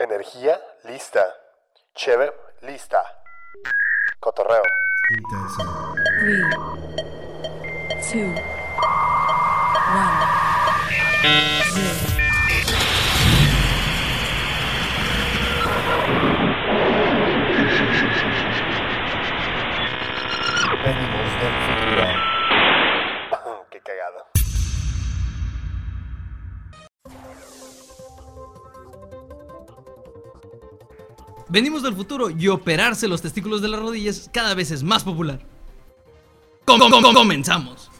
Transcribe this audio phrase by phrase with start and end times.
[0.00, 1.22] Energía lista.
[1.94, 3.02] Cheve lista.
[4.18, 4.62] Cotorreo.
[5.10, 5.62] Intenso.
[6.18, 6.40] Three,
[8.10, 8.34] two,
[9.92, 10.40] one.
[31.50, 35.40] Venimos del futuro y operarse los testículos de las rodillas cada vez es más popular.
[36.64, 37.90] Com- com- com- comenzamos.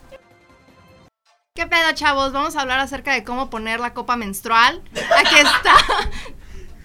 [1.54, 2.32] ¿Qué pedo, chavos?
[2.32, 4.82] Vamos a hablar acerca de cómo poner la copa menstrual.
[4.94, 5.74] Aquí está.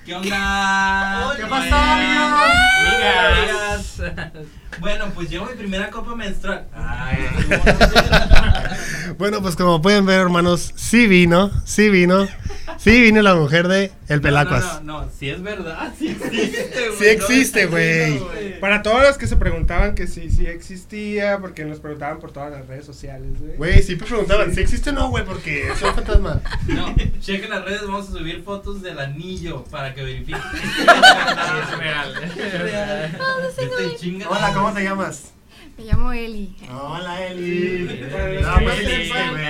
[0.06, 1.34] ¿Qué onda?
[1.38, 1.76] ¿Qué pasó,
[2.86, 4.02] Amigas.
[4.80, 6.68] Bueno, pues llevo mi primera copa menstrual.
[6.76, 7.28] Ay,
[9.18, 12.27] Bueno, pues como pueden ver, hermanos, sí vino, sí vino,
[12.77, 14.81] sí vino la mujer de El Pelacuas.
[14.84, 16.98] No, no, no, si es verdad, sí existe, güey.
[17.00, 18.20] Sí existe, No, güey.
[18.20, 22.31] no, Para todos los que se preguntaban que sí, sí existía, porque nos preguntaban por
[22.31, 23.56] todas las redes sociales, güey.
[23.58, 26.42] Güey, siempre preguntaban si existe o no, güey, porque es un fantasma.
[26.67, 30.42] No, chequen las redes, vamos a subir fotos del anillo para que verifiquen.
[30.53, 32.14] es real.
[32.23, 33.17] Es real.
[34.30, 35.34] Hola, ¿cómo te llamas?
[35.78, 36.56] Me llamo Eli.
[36.72, 38.08] Hola, Eli.
[38.42, 39.45] No, pues güey.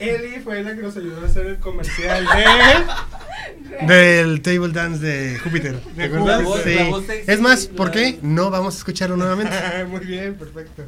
[0.00, 3.86] Eli fue la que nos ayudó a hacer el comercial de...
[3.86, 5.78] Del table dance de Júpiter.
[5.80, 6.48] ¿Te De acuerdas?
[6.64, 7.22] Sí.
[7.26, 9.54] Es más, ¿por qué no vamos a escucharlo nuevamente?
[9.88, 10.84] Muy bien, perfecto.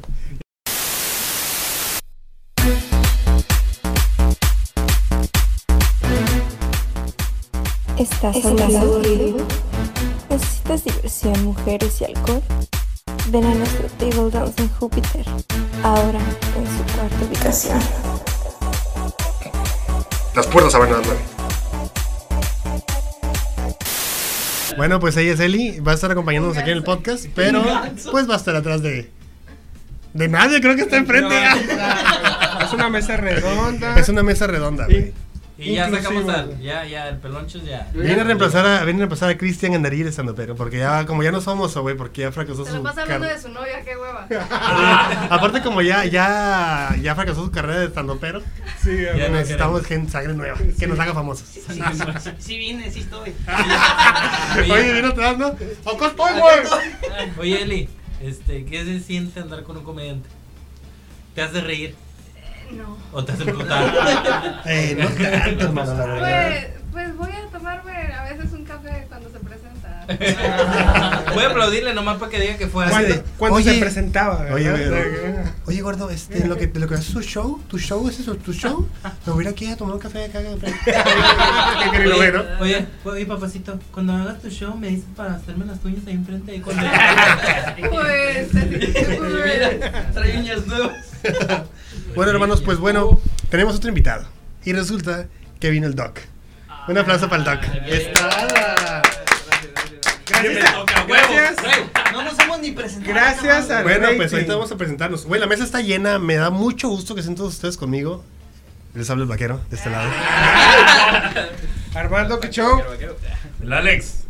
[7.97, 9.47] ¿Estás aburrido?
[10.29, 12.41] ¿Necesitas diversión, mujeres y alcohol?
[13.27, 15.25] Ven a nuestro Table Dance en Júpiter,
[15.83, 17.79] ahora en su cuarta ubicación.
[20.35, 21.07] Las puertas abren a las.
[24.77, 27.63] Bueno, pues ella es Eli, va a estar acompañándonos aquí en el podcast, pero
[28.11, 29.11] pues va a estar atrás de...
[30.13, 31.35] De nadie, creo que está enfrente.
[32.63, 33.97] Es una mesa redonda.
[33.97, 35.13] Es una mesa redonda, güey.
[35.61, 36.59] Y ya sacamos al.
[36.59, 37.87] Ya, ya, el peloncho ya.
[37.93, 41.31] Viene a reemplazar a, viene a reemplazar a Cristian estando pero porque ya, como ya
[41.31, 43.95] no somos, güey, porque ya fracasó Se su lo pasa hablando de su novia, qué
[43.95, 44.27] hueva.
[45.29, 48.41] Aparte como ya, ya, ya fracasó su carrera de estando pero,
[48.81, 49.29] Sí, Ya güey.
[49.29, 51.47] no necesitamos gente sangre nueva, que nos haga famosos.
[52.39, 53.33] Sí vine, sí estoy.
[54.71, 55.47] Oye, viene atrás, ¿no?
[55.47, 57.29] Acá estoy, güey.
[57.37, 57.89] Oye, Eli,
[58.19, 60.27] este, ¿qué se siente andar con un comediante?
[61.35, 61.95] ¿Te hace reír
[62.77, 62.97] No.
[63.11, 64.61] o te hace emputar?
[64.65, 66.49] Eh, no tanto, hermano, la verdad.
[66.49, 69.50] Pues, pues voy a tomarme a veces un café cuando se presenta.
[71.33, 73.21] Voy a aplaudirle nomás para que diga que fue así.
[73.37, 74.47] Cuando, oye, se presentaba.
[74.51, 78.53] Oye, gordo, este, lo que, lo que haces tu show, tu show es eso, tu
[78.53, 78.87] show,
[79.25, 80.39] me voy a ir aquí a tomar un café acá.
[81.83, 82.43] ¿Qué quería lo Oye, bueno?
[82.59, 86.51] oye, oye, papacito, cuando hagas tu show me dices para hacerme las uñas ahí enfrente.
[86.51, 86.83] Ahí cuando...
[87.89, 91.11] Pues, pues, Trae uñas nuevas.
[92.15, 93.19] Bueno, hermanos, pues bueno,
[93.49, 94.25] tenemos otro invitado.
[94.63, 95.27] Y resulta
[95.59, 96.19] que vino el Doc.
[96.87, 97.63] Un aplauso para el Doc.
[97.87, 98.90] Está.
[100.41, 101.55] Gracias, gracias,
[102.13, 103.13] No nos hemos ni presentado.
[103.13, 105.25] gracias a Bueno, pues ahorita vamos a presentarnos.
[105.25, 106.19] Güey, la mesa está llena.
[106.19, 108.23] Me da mucho gusto que estén todos ustedes conmigo.
[108.93, 110.09] Les habla el vaquero de este lado.
[111.95, 112.81] Armando que show.
[113.61, 114.23] El Alex.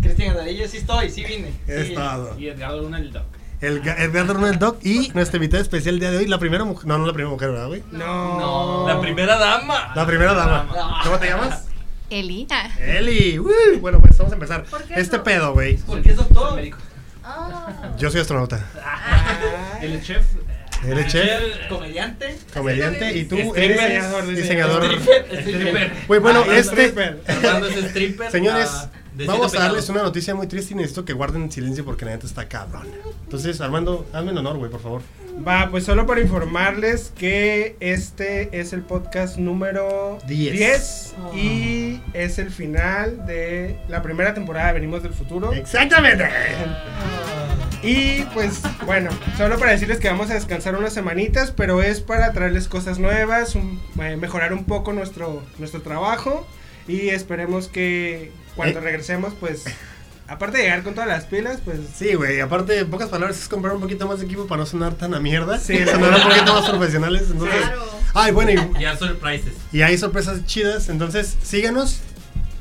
[0.00, 1.52] Cristian Andarillo, sí estoy, sí vine.
[1.66, 1.94] Es Sí.
[1.94, 2.38] todo.
[2.38, 3.24] Y Edgardo Luna el Doc.
[3.60, 6.38] El ga- Edgardo Luna, el Doc y nuestra invitada especial el día de hoy, la
[6.38, 6.86] primera mujer.
[6.86, 7.82] No, no la primera mujer, ¿verdad, güey?
[7.90, 8.84] No.
[8.86, 9.92] La primera dama.
[9.94, 11.00] La primera dama.
[11.04, 11.65] ¿Cómo te llamas?
[12.10, 12.46] Eli.
[12.50, 12.70] Ah.
[12.78, 13.38] Eli.
[13.38, 14.64] Uy, Bueno, pues vamos a empezar.
[14.64, 15.24] ¿Por qué Este no?
[15.24, 15.76] pedo, güey.
[15.78, 16.60] Porque es doctor.
[17.24, 17.92] Ah.
[17.98, 18.64] Yo soy astronauta.
[19.82, 20.22] El chef,
[20.86, 22.36] Él es chef, comediante.
[22.54, 23.62] comediante y tú Stripper.
[23.64, 24.84] eres Diseñador, diseñador.
[24.84, 25.92] Stripper.
[26.06, 26.84] Güey, bueno, Ah, este.
[26.84, 27.20] stripper.
[27.26, 28.30] Armando es stripper.
[28.30, 28.90] Señores, ah,
[29.26, 32.26] vamos a darles una noticia muy triste y necesito que guarden silencio porque la neta
[32.26, 32.86] está cabrón.
[33.24, 35.02] Entonces, Armando, hazme el honor, güey, por favor.
[35.46, 40.52] Va, pues solo para informarles que este es el podcast número Diez.
[40.54, 45.52] 10 y es el final de la primera temporada de Venimos del Futuro.
[45.52, 46.26] Exactamente.
[47.82, 52.32] Y pues bueno, solo para decirles que vamos a descansar unas semanitas, pero es para
[52.32, 56.46] traerles cosas nuevas, un- eh, mejorar un poco nuestro, nuestro trabajo
[56.88, 58.82] y esperemos que cuando Eh.
[58.82, 59.64] regresemos pues,
[60.28, 63.48] aparte de llegar con todas las pilas, pues Sí, güey, aparte, en pocas palabras, es
[63.48, 65.58] comprar un poquito más de equipo para no sonar tan a mierda.
[65.58, 65.78] Sí.
[65.84, 67.24] sonar un poquito más profesionales.
[67.30, 67.84] Entonces, Claro.
[68.14, 69.52] ay, bueno, y, Ya surprises.
[69.72, 70.88] y hay sorpresas chidas.
[70.88, 72.00] Entonces, síganos,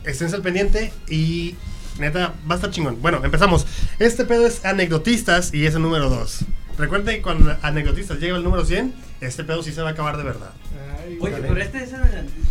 [0.04, 1.56] estén al pendiente y
[2.00, 3.02] neta, va a estar chingón.
[3.02, 3.66] Bueno, empezamos.
[4.00, 6.40] Este pedo es anecdotistas y es el número 2.
[6.78, 10.18] Recuerden que cuando anecdotistas llega el número 100, este pedo sí se va a acabar
[10.18, 10.52] de verdad.
[11.00, 11.48] ay, Oye, vale.
[11.48, 12.02] pero este es el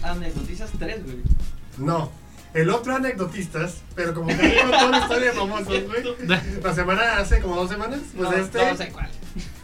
[0.03, 1.17] anecdotizas 3, güey.
[1.79, 2.11] No.
[2.53, 6.05] El otro anecdotistas, pero como que no toda la historia de famosos, güey.
[6.63, 9.09] La semana hace como dos semanas, pues No, este no sé cuál.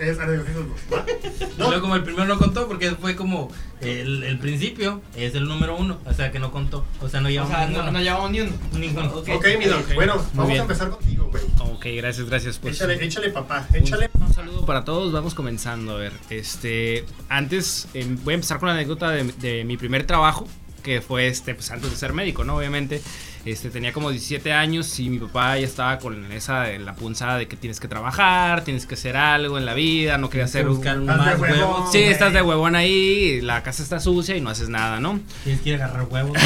[0.00, 0.80] es anecdotistas dos.
[0.92, 1.04] ¿va?
[1.40, 3.48] Y luego como el primero no contó porque fue como
[3.80, 7.28] el, el principio es el número uno, o sea que no contó, o sea no
[7.28, 7.92] O llevamos sea, no, ninguno.
[7.92, 8.52] no llevamos ni uno.
[8.76, 9.08] Ninguno.
[9.14, 9.94] Ok, mi doc.
[9.94, 10.58] Bueno, vamos bien.
[10.58, 11.44] a empezar contigo, güey.
[11.72, 12.58] Ok, gracias, gracias.
[12.58, 13.68] Pues, Échale, échale, papá.
[13.72, 14.10] Échale.
[14.20, 15.92] Un saludo para todos, vamos comenzando.
[15.92, 20.04] A ver, este, antes em, voy a empezar con la anécdota de, de mi primer
[20.08, 20.48] trabajo,
[20.80, 22.56] que fue este, pues antes de ser médico, ¿no?
[22.56, 23.00] Obviamente,
[23.44, 27.38] este, tenía como 17 años y mi papá ya estaba con esa, de la punzada
[27.38, 30.68] de que tienes que trabajar, tienes que hacer algo en la vida, no quería hacer
[30.68, 30.76] un...
[30.76, 31.58] buscar de más huevón.
[31.58, 31.92] huevos.
[31.92, 35.20] Sí, estás de huevón ahí, la casa está sucia y no haces nada, ¿no?
[35.44, 36.38] Tienes que ir a agarrar huevos.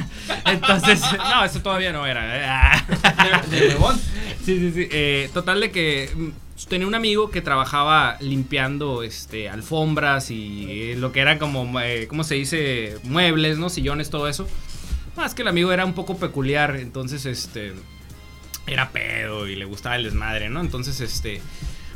[0.46, 2.84] Entonces, no, eso todavía no era.
[3.50, 3.98] De, de huevón.
[4.44, 4.88] Sí, sí, sí.
[4.90, 6.10] Eh, total de que
[6.68, 12.06] tenía un amigo que trabajaba limpiando este alfombras y eh, lo que era como, eh,
[12.08, 12.96] ¿cómo se dice?
[13.04, 13.68] Muebles, ¿no?
[13.68, 14.48] Sillones, todo eso.
[15.16, 17.72] Más que el amigo era un poco peculiar, entonces este
[18.66, 20.60] era pedo y le gustaba el desmadre, ¿no?
[20.60, 21.40] Entonces este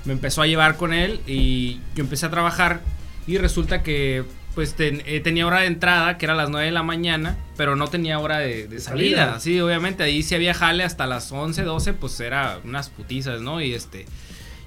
[0.05, 2.81] me empezó a llevar con él y yo empecé a trabajar
[3.27, 4.25] y resulta que
[4.55, 7.39] pues ten- eh, tenía hora de entrada, que era a las 9 de la mañana,
[7.57, 9.19] pero no tenía hora de, de salida.
[9.27, 9.41] salida.
[9.41, 13.63] Sí, obviamente ahí si había jale hasta las 11, 12, pues era unas putizas, ¿no?
[13.63, 14.05] Y este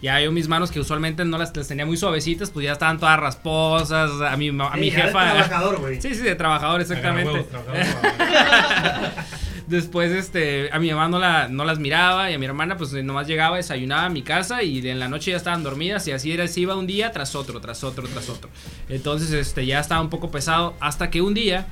[0.05, 2.97] ya yo mis manos que usualmente no las, las tenía muy suavecitas, pues ya estaban
[2.99, 5.31] todas rasposas, a mi, ma- a mi ya de jefa...
[5.33, 6.01] trabajador, güey.
[6.01, 7.31] Sí, sí, de trabajador, exactamente.
[7.31, 9.25] Huevos, trabajar huevos.
[9.67, 12.93] Después, este, a mi mamá no, la, no las miraba y a mi hermana, pues
[12.93, 16.31] nomás llegaba, desayunaba a mi casa y en la noche ya estaban dormidas y así
[16.31, 18.49] era, así iba un día tras otro, tras otro, tras otro.
[18.89, 21.65] Entonces, este, ya estaba un poco pesado hasta que un día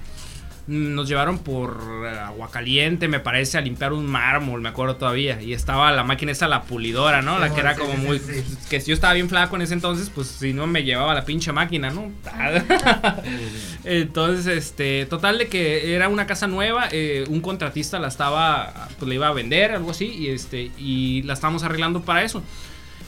[0.65, 5.41] nos llevaron por eh, agua caliente, me parece, a limpiar un mármol, me acuerdo todavía.
[5.41, 7.37] Y estaba la máquina esa, la pulidora, ¿no?
[7.39, 8.21] La que era como muy...
[8.69, 11.25] Que si yo estaba bien flaco en ese entonces, pues si no me llevaba la
[11.25, 12.11] pinche máquina, ¿no?
[13.83, 19.09] Entonces, este, total de que era una casa nueva, eh, un contratista la estaba, pues
[19.09, 22.41] le iba a vender, algo así, y este, y la estábamos arreglando para eso.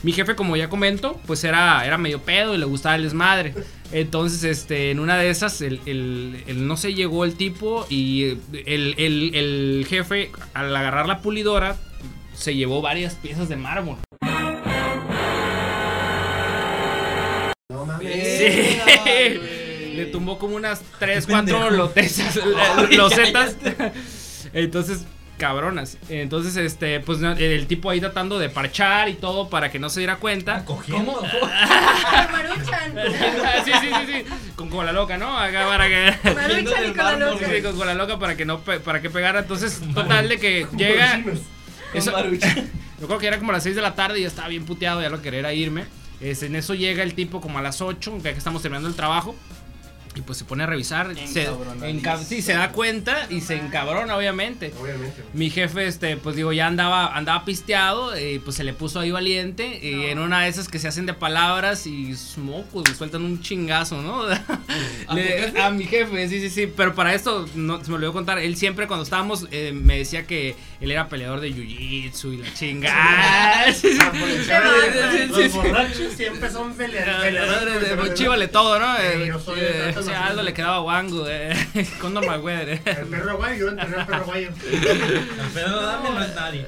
[0.02, 3.54] Mi jefe, como ya comento, pues era, era medio pedo y le gustaba el desmadre.
[3.92, 8.36] Entonces, este, en una de esas, el, el- el- no se llegó el tipo y
[8.66, 11.76] el, el- el jefe, al agarrar la pulidora,
[12.34, 13.96] se llevó varias piezas de mármol.
[17.70, 18.38] No mames.
[18.38, 19.40] Sí.
[19.96, 22.38] Le tumbó como unas 3, 4 lotesas,
[22.90, 23.56] losetas.
[24.52, 25.06] Entonces,
[25.38, 25.98] cabronas.
[26.08, 29.88] Entonces, este, pues no, el tipo ahí tratando de parchar y todo para que no
[29.90, 30.64] se diera cuenta.
[30.64, 31.22] Cogiendo.
[32.32, 32.94] Maruchan.
[33.64, 34.24] sí, sí, sí, sí.
[34.56, 35.38] Con cola loca, ¿no?
[35.38, 36.14] Acá para que.
[36.34, 37.46] Maruchan y con la loca.
[37.54, 39.40] Sí, con cola loca para que no pe- para que pegara.
[39.40, 41.22] Entonces, total de que llega.
[41.94, 42.12] Eso,
[43.00, 45.00] yo creo que era como las 6 de la tarde y ya estaba bien puteado,
[45.02, 45.84] ya lo quería irme.
[46.20, 48.94] Es, en eso llega el tipo como a las 8, ya que estamos terminando el
[48.94, 49.36] trabajo.
[50.16, 51.14] Y pues se pone a revisar.
[51.28, 51.46] Se,
[51.82, 54.72] enca- sí, se da cuenta y se encabrona, obviamente.
[54.80, 55.22] Obviamente.
[55.34, 59.10] Mi jefe, este, pues digo, ya andaba, andaba pisteado, y pues se le puso ahí
[59.10, 59.78] valiente.
[59.82, 63.42] Y en una de esas que se hacen de palabras y mocos, le sueltan un
[63.42, 64.24] chingazo, ¿no?
[65.14, 66.66] Le- a, mi jefe, sí, sí, sí.
[66.74, 70.26] Pero para esto, no, se me olvidó contar, él siempre cuando estábamos eh, me decía
[70.26, 73.66] que él era peleador de jiu-jitsu y la chingada.
[73.76, 73.98] Sí, sí.
[73.98, 75.56] Sí, Los sí, sí.
[75.58, 77.82] borrachos siempre son pele- peleadores.
[77.82, 78.94] Eh, Chívale todo, ¿no?
[78.96, 81.54] Sí, Eh, yo soy eh, sí, a Aldo le quedaba guango, eh,
[82.00, 82.68] con normal weather.
[82.70, 82.80] eh.
[82.86, 84.48] El perro guayo, yo entrené al perro guayo.
[84.48, 86.66] El pedo dame no es nadie.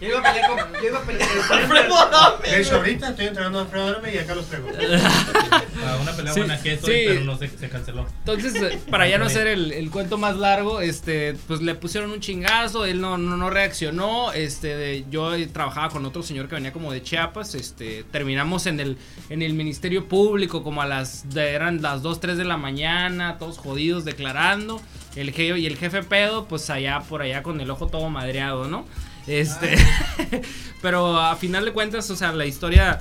[0.00, 0.58] Yo iba a pelear con.
[0.82, 2.48] Yo iba a pelear con Alfredo Dame.
[2.50, 4.68] De hecho, ahorita estoy entrenando a Alfredo Dorme y acá los traigo.
[4.68, 7.04] A una pelea Sí, buena que esto, sí.
[7.06, 8.06] pero no se, se canceló.
[8.18, 12.10] Entonces, eh, para ya no hacer el, el cuento más largo, este, pues le pusieron
[12.10, 16.48] un chingazo, él no, no, no reaccionó, este, de- yo eh, trabajaba con otro señor
[16.48, 18.98] que venía como de Chiapas, este, terminamos en el,
[19.30, 23.38] en el Ministerio Público como a las, de- eran las 2, 3 de la mañana,
[23.38, 24.80] todos jodidos declarando,
[25.14, 28.66] el jefe y el jefe pedo, pues allá por allá con el ojo todo madreado,
[28.68, 28.84] ¿no?
[29.26, 29.76] Este,
[30.82, 32.98] pero a final de cuentas, o sea, la historia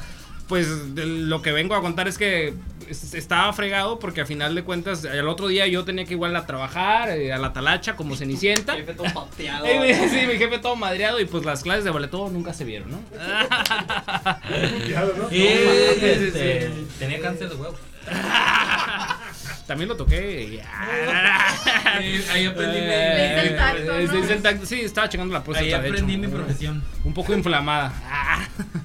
[0.48, 2.54] pues de lo que vengo a contar es que
[2.88, 6.36] es- estaba fregado porque a final de cuentas el otro día yo tenía que igual
[6.36, 8.74] a trabajar eh, a la talacha como cenicienta.
[8.78, 9.66] Jefe todo pateado.
[9.82, 12.92] Mi- sí, mi jefe todo madreado y pues las clases de boleto nunca se vieron,
[12.92, 13.00] ¿no?
[17.00, 17.76] Tenía cáncer de huevo.
[19.68, 20.44] También lo toqué.
[20.44, 20.60] y-
[22.32, 23.58] ahí aprendí mi- Eh,
[24.30, 25.66] el tacto, Sí, estaba checando la próstata.
[25.66, 26.84] Ahí aprendí mi profesión.
[27.04, 27.92] Un poco inflamada.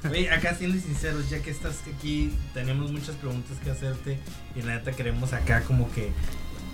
[0.10, 4.18] Oye, acá siendo sinceros, ya que estás aquí, tenemos muchas preguntas que hacerte
[4.56, 6.10] y la neta queremos acá como que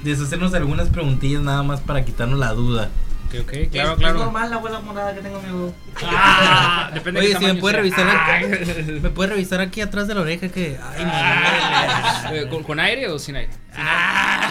[0.05, 2.91] deshacernos de algunas preguntillas nada más para quitarnos la duda.
[3.27, 4.19] Ok, ok, Es- claro, es claro.
[4.21, 5.73] normal la abuela morada que tengo mi.
[6.05, 7.83] Ah, depende de Oye, qué si me tamaño puede sea.
[7.83, 8.37] revisar Ah.
[8.37, 12.79] aquí, me puede revisar aquí atrás de la oreja que ay, Ah, eh, ¿con, ¿Con
[12.81, 13.51] aire o sin aire?
[13.77, 14.51] Ah.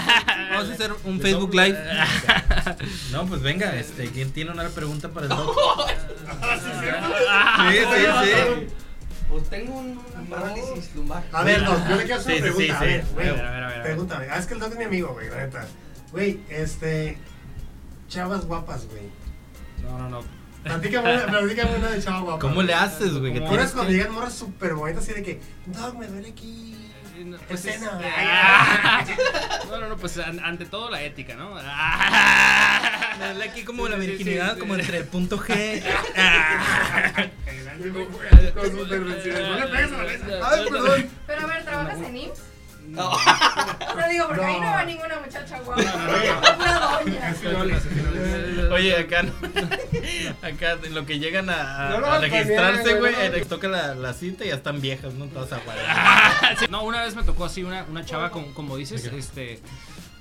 [0.51, 1.53] vamos a hacer un De Facebook.
[1.55, 1.77] Live.
[3.11, 5.57] No, pues venga, este, ¿quién tiene una pregunta para el doc?
[6.41, 8.67] Ah, Sí, sí, sí.
[9.29, 11.23] Pues tengo un- una parálisis lumbar.
[11.31, 12.77] A ver, Doc, yo le quiero hacer una pregunta.
[12.77, 13.01] a ver.
[13.01, 13.81] A ver, a ver, a ver.
[13.83, 14.27] Pregúntame.
[14.31, 15.65] Ah, es que el Doc es mi amigo, güey, la neta.
[16.11, 17.17] Güey, este.
[18.07, 19.03] Chavas guapas, güey.
[19.83, 20.23] No, no, no.
[20.63, 22.41] Platícame una, platícame una de chavas guapas.
[22.41, 23.33] ¿Cómo le haces, güey?
[23.33, 26.71] Tienes cuando llegan morras súper bonitas así de que, Doc, me duele aquí.
[27.47, 27.99] Pues es- Escena.
[28.17, 29.05] Ah.
[29.69, 31.55] No, no, no, pues an- ante todo la ética, ¿no?
[31.57, 33.15] Ah.
[33.19, 34.59] Me duele aquí como la Sí, sí, virginidad, sí.
[34.59, 35.81] como entre el punto G.
[38.53, 39.41] Con intervenciones.
[39.49, 40.25] No le pegues a la mesa.
[40.51, 41.09] Ay, perdón.
[41.27, 42.39] Pero a ver, ¿trabajas en IMSS?
[42.87, 43.09] No.
[43.09, 44.71] O sea, digo, porque ahí no No.
[44.73, 45.81] va ninguna muchacha guapa.
[45.81, 46.74] no.
[48.71, 49.33] Oye, acá, no-
[50.47, 53.13] acá lo que llegan a, No registrarse, güey,
[53.47, 55.25] toca la, la cita y ya están viejas, ¿no?
[55.25, 55.83] Todas aguadas.
[56.59, 59.59] Sí, No, una vez me tocó así una, una chava, como, como dices, este.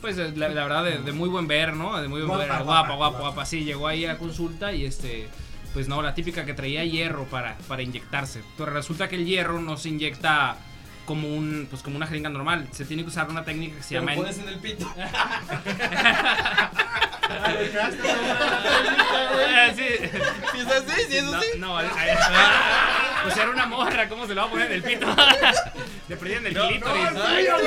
[0.00, 2.00] Pues la, la verdad, de, de muy buen ver, ¿no?
[2.00, 2.64] De muy buen Guapa, ver.
[2.64, 3.46] guapa, Guapa, guapa, guapa.
[3.46, 5.28] Sí, llegó ahí a consulta y este.
[5.72, 8.42] Pues no, la típica que traía hierro para, para inyectarse.
[8.58, 10.56] Pero resulta que el hierro no se inyecta
[11.06, 12.68] como un pues como una jeringa normal.
[12.72, 14.14] Se tiene que usar una técnica que se Te lo llama.
[14.14, 14.86] pones en el pito.
[19.76, 19.88] Sí.
[20.52, 21.02] ¿Sí es así?
[21.08, 21.46] ¿Sí es No, así?
[21.58, 21.90] no, al-
[23.24, 25.06] pues era una morra, ¿cómo se lo va a poner en el pito?
[26.08, 27.08] Le prendían el clítoris.
[27.26, 27.64] Ay, güey.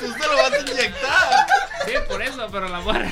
[0.00, 1.46] Tú se lo vas a inyectar.
[1.86, 3.10] Sí, por eso, pero la morra.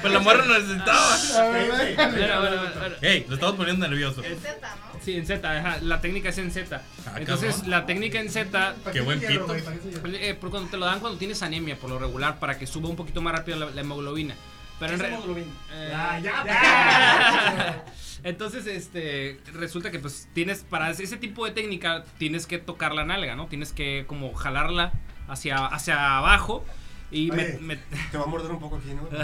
[0.00, 1.16] Pues la morra no necesitaba.
[1.50, 2.96] Bueno, bueno, bueno, bueno.
[3.00, 4.22] Ey, lo estamos poniendo nervioso.
[4.22, 4.91] Z, ¿no?
[5.04, 6.80] Sí, en Z, ajá, la técnica es en Z.
[7.06, 7.70] Ah, Entonces, cabrón.
[7.70, 9.46] la técnica en Z, Qué buen pito.
[9.54, 12.88] eh, por cuando te lo dan cuando tienes anemia, por lo regular, para que suba
[12.88, 14.34] un poquito más rápido la, la hemoglobina.
[14.78, 15.52] Pero en ¿Qué es re- hemoglobina?
[15.72, 17.84] Eh, Ya, ya.
[18.24, 23.04] Entonces, este, resulta que pues tienes, para ese tipo de técnica, tienes que tocar la
[23.04, 23.46] nalga, ¿no?
[23.46, 24.92] Tienes que como jalarla
[25.28, 26.64] hacia, hacia abajo
[27.12, 27.58] y me- Oye.
[27.60, 27.76] me-
[28.10, 29.06] Te va a morder un poco aquí, ¿no?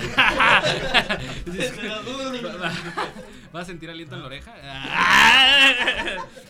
[3.53, 4.55] ¿Vas a sentir aliento en la oreja?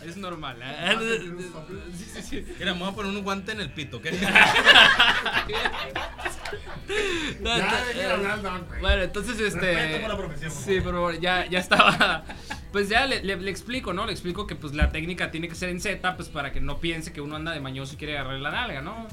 [0.04, 0.58] es normal.
[0.62, 0.96] ¿eh?
[1.96, 2.44] Sí, sí, sí.
[2.58, 4.00] Mira, me voy a poner un guante en el pito.
[8.80, 9.74] Bueno, entonces este.
[9.74, 12.24] Respeto por la profesión, por Sí, pero ya, ya estaba.
[12.72, 14.04] Pues ya le, le- le explico, ¿no?
[14.04, 16.78] Le explico que pues la técnica tiene que ser en Z, pues para que no
[16.80, 19.08] piense que uno anda de mañoso y quiere agarrar la nalga, ¿no?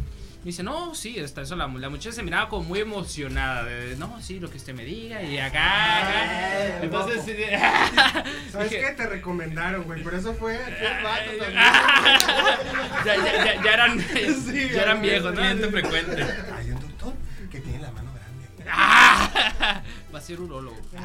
[0.45, 1.55] Me dice, no, sí, está eso.
[1.55, 3.63] La, la muchacha se miraba como muy emocionada.
[3.63, 5.97] De, no, sí, lo que usted me diga y acá.
[5.97, 6.83] acá".
[6.83, 7.31] Entonces, sí,
[8.51, 8.91] ¿Sabes dije, qué?
[8.93, 10.03] Te recomendaron, güey.
[10.03, 10.59] Por eso fue
[11.03, 13.99] vato ya, ya, ya, ya eran,
[14.45, 15.41] Sí, ya eran viejos, ¿no?
[15.41, 16.23] Cliente frecuente.
[16.55, 17.13] Hay un doctor
[17.49, 19.81] que tiene la mano grande.
[20.15, 20.15] ¡Ah!
[20.15, 20.77] Va a ser urólogo.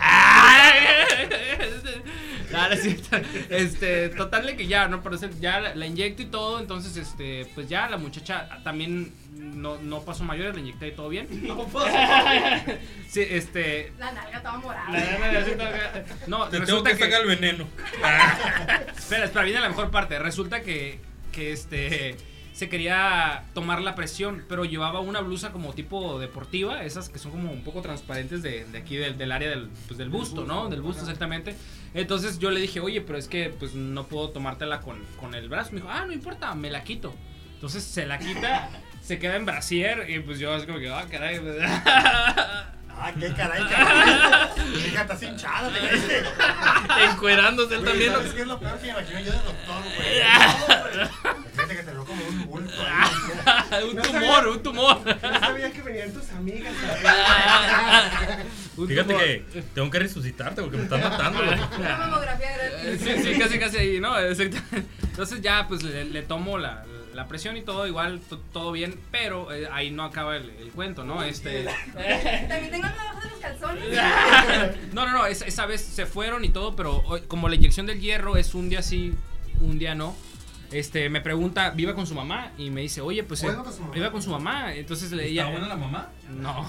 [2.51, 3.17] No, no es cierto.
[3.49, 5.03] Este, total de que ya, ¿no?
[5.05, 9.77] Pero ya la, la inyecto y todo, entonces, este, pues ya la muchacha también no,
[9.79, 11.29] no pasó mayores, la inyecté y todo bien.
[11.47, 12.65] No pasa.
[13.09, 13.93] Sí, este.
[13.99, 14.91] La nalga toda morada.
[14.91, 15.01] la-
[15.33, 17.67] la- la- no, Te tengo resulta que sacar el veneno.
[18.97, 20.19] Espera, espera, viene la mejor parte.
[20.19, 21.01] Resulta que,
[21.33, 22.17] que este
[22.61, 27.33] se quería tomar la presión, pero llevaba una blusa como tipo deportiva, esas que son
[27.33, 30.69] como un poco transparentes de, de aquí del, del área del, pues, del busto, ¿no?
[30.69, 31.57] Del busto, exactamente.
[31.95, 35.49] Entonces yo le dije, oye, pero es que pues no puedo tomártela con, con el
[35.49, 35.71] brazo.
[35.73, 37.15] Me dijo, ah, no importa, me la quito.
[37.55, 38.69] Entonces se la quita,
[39.01, 41.41] se queda en brasier y pues yo así como que, ah, caray.
[43.03, 44.51] Ah, qué caray, caray.
[44.77, 46.23] Hija, estás hinchada, te caíste.
[47.11, 48.13] Encuerándose él también.
[48.13, 51.41] ¿Sabes qué es lo peor que me imagino yo de doctor, güey?
[51.53, 53.85] Fíjate que te veo como un bulto ahí.
[53.89, 55.01] un No tumor, sabía- un tumor.
[55.23, 56.73] No sabía que venían tus amigas.
[58.87, 59.21] Fíjate tumor.
[59.25, 61.41] que tengo que resucitarte porque me estás matando.
[61.79, 63.01] Una mamografía gratis.
[63.03, 64.19] Sí, sí, casi, casi ahí, ¿no?
[64.19, 64.89] Exactamente.
[65.03, 68.99] Entonces ya, pues le, le tomo la, la presión y todo, igual, to- todo bien,
[69.11, 71.23] pero eh, ahí no acaba el, el cuento, ¿no?
[71.23, 71.65] Este...
[72.49, 73.85] También tengo abajo de los calzones.
[74.93, 77.87] No, no, no, esa, esa vez se fueron y todo, pero hoy- como la inyección
[77.87, 79.13] del hierro es un día sí,
[79.61, 80.17] un día no.
[80.73, 83.63] Este, me pregunta, viva con su mamá y me dice, oye, pues ¿O eh, iba
[83.65, 83.97] con su mamá?
[83.97, 86.09] iba con su mamá, entonces le ¿Está ella, buena la mamá?
[86.31, 86.65] no,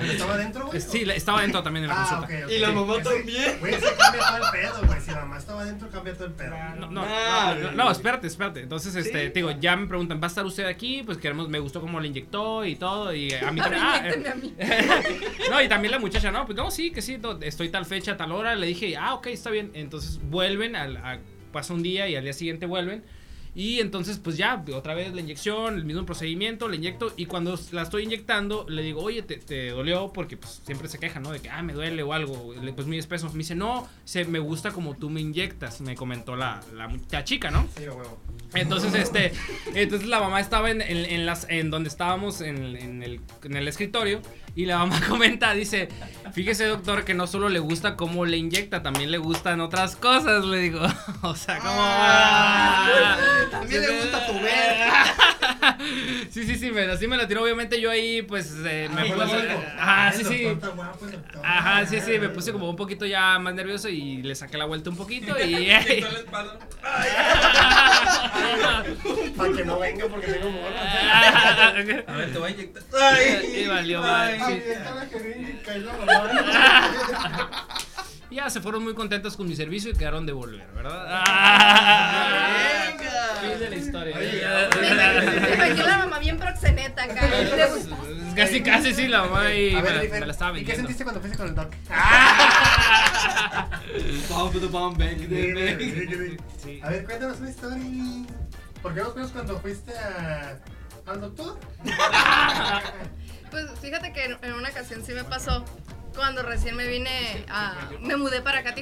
[0.00, 0.80] ¿Estaba dentro, güey?
[0.80, 2.52] sí, estaba dentro también en la Ah, consulta.
[2.52, 3.58] Y la mamá también.
[3.58, 5.00] Güey, se cambia todo el pedo, güey.
[5.00, 6.54] Si la mamá estaba adentro, cambia todo el pedo.
[6.78, 8.60] No, no, Ah, no, no, espérate, espérate.
[8.60, 11.02] Entonces, este, te digo, ya me preguntan, ¿va a estar usted aquí?
[11.04, 13.12] Pues queremos, me gustó cómo le inyectó y todo.
[13.12, 13.82] Y a mí también.
[13.82, 14.54] ah, a mí.
[15.50, 18.16] no, y también la muchacha, no, pues no, sí, que sí, no, estoy tal fecha,
[18.16, 18.54] tal hora.
[18.54, 19.72] Le dije, ah, ok, está bien.
[19.74, 21.18] Entonces vuelven, al, a-
[21.52, 23.04] pasa un día y al día siguiente vuelven.
[23.58, 27.14] Y entonces, pues ya, otra vez la inyección, el mismo procedimiento, le inyecto.
[27.16, 30.98] Y cuando la estoy inyectando, le digo, oye, te, te dolió, porque pues siempre se
[30.98, 31.32] queja, ¿no?
[31.32, 32.52] De que, ah, me duele o algo.
[32.74, 33.30] Pues muy espeso.
[33.32, 37.24] Me dice, no, se, me gusta como tú me inyectas, me comentó la, la, la
[37.24, 37.66] chica, ¿no?
[37.78, 38.20] Sí, huevo.
[38.52, 39.32] Entonces, este,
[39.74, 43.56] entonces la mamá estaba en, en- en las, en donde estábamos en, en el, en
[43.56, 44.20] el escritorio
[44.54, 45.88] y la mamá comenta, dice,
[46.32, 50.44] fíjese doctor que no solo le gusta cómo le inyecta, también le gustan otras cosas,
[50.44, 50.80] le digo,
[51.22, 53.45] o sea, como...
[53.46, 54.26] ah, También sí, le gusta sí.
[54.26, 54.76] tu ver.
[56.30, 59.50] Sí, sí, sí, me, así me la tiró, obviamente yo ahí pues eh, me puse...
[59.78, 60.46] Ajá, sí, sí.
[61.42, 64.66] Ajá, sí, sí, me puse como un poquito ya más nervioso y le saqué la
[64.66, 65.70] vuelta un poquito y...
[69.36, 70.80] Para que no venga porque tengo morra.
[71.68, 72.82] A ver, te voy a inyectar.
[73.54, 74.06] Y valió sí.
[76.06, 76.30] Mamá.
[78.30, 81.22] Ya se fueron muy contentos con mi servicio y quedaron de volver, ¿verdad?
[83.50, 84.16] Fin de la historia.
[85.54, 87.20] Imagino la mamá bien proxeneta acá.
[88.36, 90.72] Casi, casi sí, la mamá y me, ver, la- Jennifer, me la estaba ¿Y qué
[90.72, 90.82] vendiendo.
[90.82, 91.72] sentiste cuando fuiste con el doc?
[96.82, 97.82] A ver, cuéntanos una historia.
[98.82, 100.58] ¿Por qué no fuimos cuando fuiste a,
[101.06, 101.58] al doctor?
[103.50, 105.64] Pues fíjate que en, en una ocasión sí me pasó.
[106.14, 107.74] Cuando recién me vine a.
[108.00, 108.74] Me mudé para acá.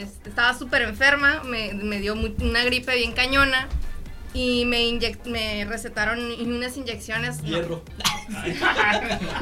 [0.00, 1.42] Este, estaba súper enferma.
[1.44, 3.68] Me, me dio una gripe bien cañona.
[4.34, 7.42] Y me, me recetaron unas inyecciones.
[7.42, 7.82] Hierro.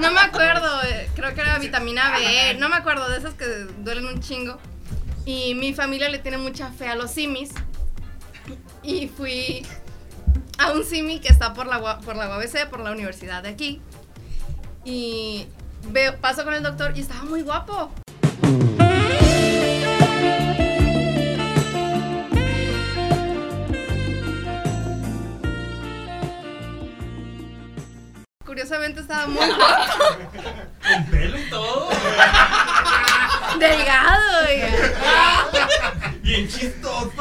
[0.00, 3.44] No me acuerdo, eh, creo que era vitamina B, no me acuerdo de esas que
[3.84, 4.58] duelen un chingo.
[5.24, 7.50] Y mi familia le tiene mucha fe a los simis.
[8.82, 9.64] Y fui
[10.58, 13.80] a un simi que está por la, por la UABC, por la universidad de aquí.
[14.84, 15.46] Y
[15.88, 17.92] veo, paso con el doctor y estaba muy guapo.
[28.80, 30.04] Curiosamente estaba muy guapo.
[30.82, 31.90] Con pelo y todo.
[33.58, 34.70] Delgado, oiga.
[36.22, 37.12] Bien chistoso.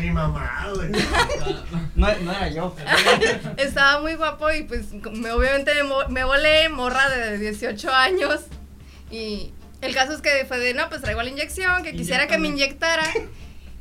[0.00, 0.90] Mi mamá, güey.
[1.94, 2.74] No, no era yo.
[3.58, 5.72] Estaba muy guapo y pues me, obviamente
[6.08, 8.40] me volé morra de 18 años.
[9.10, 12.38] Y el caso es que fue de, no, pues traigo la inyección, que quisiera que
[12.38, 13.04] me inyectara.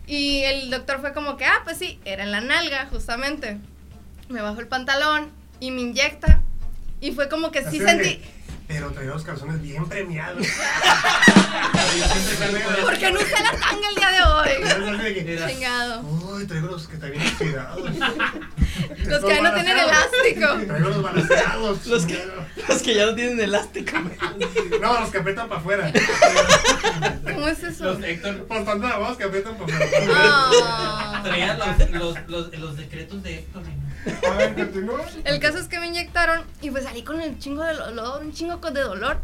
[0.05, 3.57] Y el doctor fue como que, ah, pues sí, era en la nalga, justamente.
[4.27, 6.41] Me bajó el pantalón y me inyecta.
[7.01, 8.15] Y fue como que sí Así sentí...
[8.17, 8.29] que,
[8.67, 10.45] Pero traía los calzones bien premiados.
[12.83, 14.49] Porque no usé la tanga el día de hoy.
[15.51, 16.01] Chingado.
[16.01, 17.89] Uy, traigo los que están bien oxidados.
[19.05, 20.65] Los que no tienen elástico.
[20.67, 21.85] Traigo los balanceados.
[21.87, 22.27] Los que-
[22.67, 23.97] Los que ya no tienen elástico.
[24.81, 25.91] No, los que aprietan para afuera.
[27.23, 27.83] ¿Cómo es eso?
[27.85, 30.07] Los Héctor Por tanto, la voz que aprietan para afuera.
[30.13, 31.21] Ah.
[31.23, 33.63] traía los, los, los, los decretos de Héctor.
[34.27, 35.01] A ver, continúa.
[35.23, 38.33] El caso es que me inyectaron y pues salí con el chingo de dolor, un
[38.33, 39.21] chingo con- de dolor.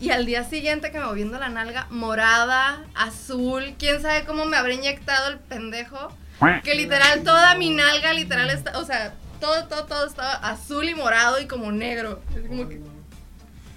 [0.00, 4.44] Y al día siguiente que me voy viendo la nalga morada, azul, quién sabe cómo
[4.44, 6.12] me habrá inyectado el pendejo.
[6.62, 10.94] Que literal toda mi nalga, literal, está, o sea, todo, todo, todo estaba azul y
[10.94, 12.22] morado y como negro.
[12.30, 12.80] Así como que-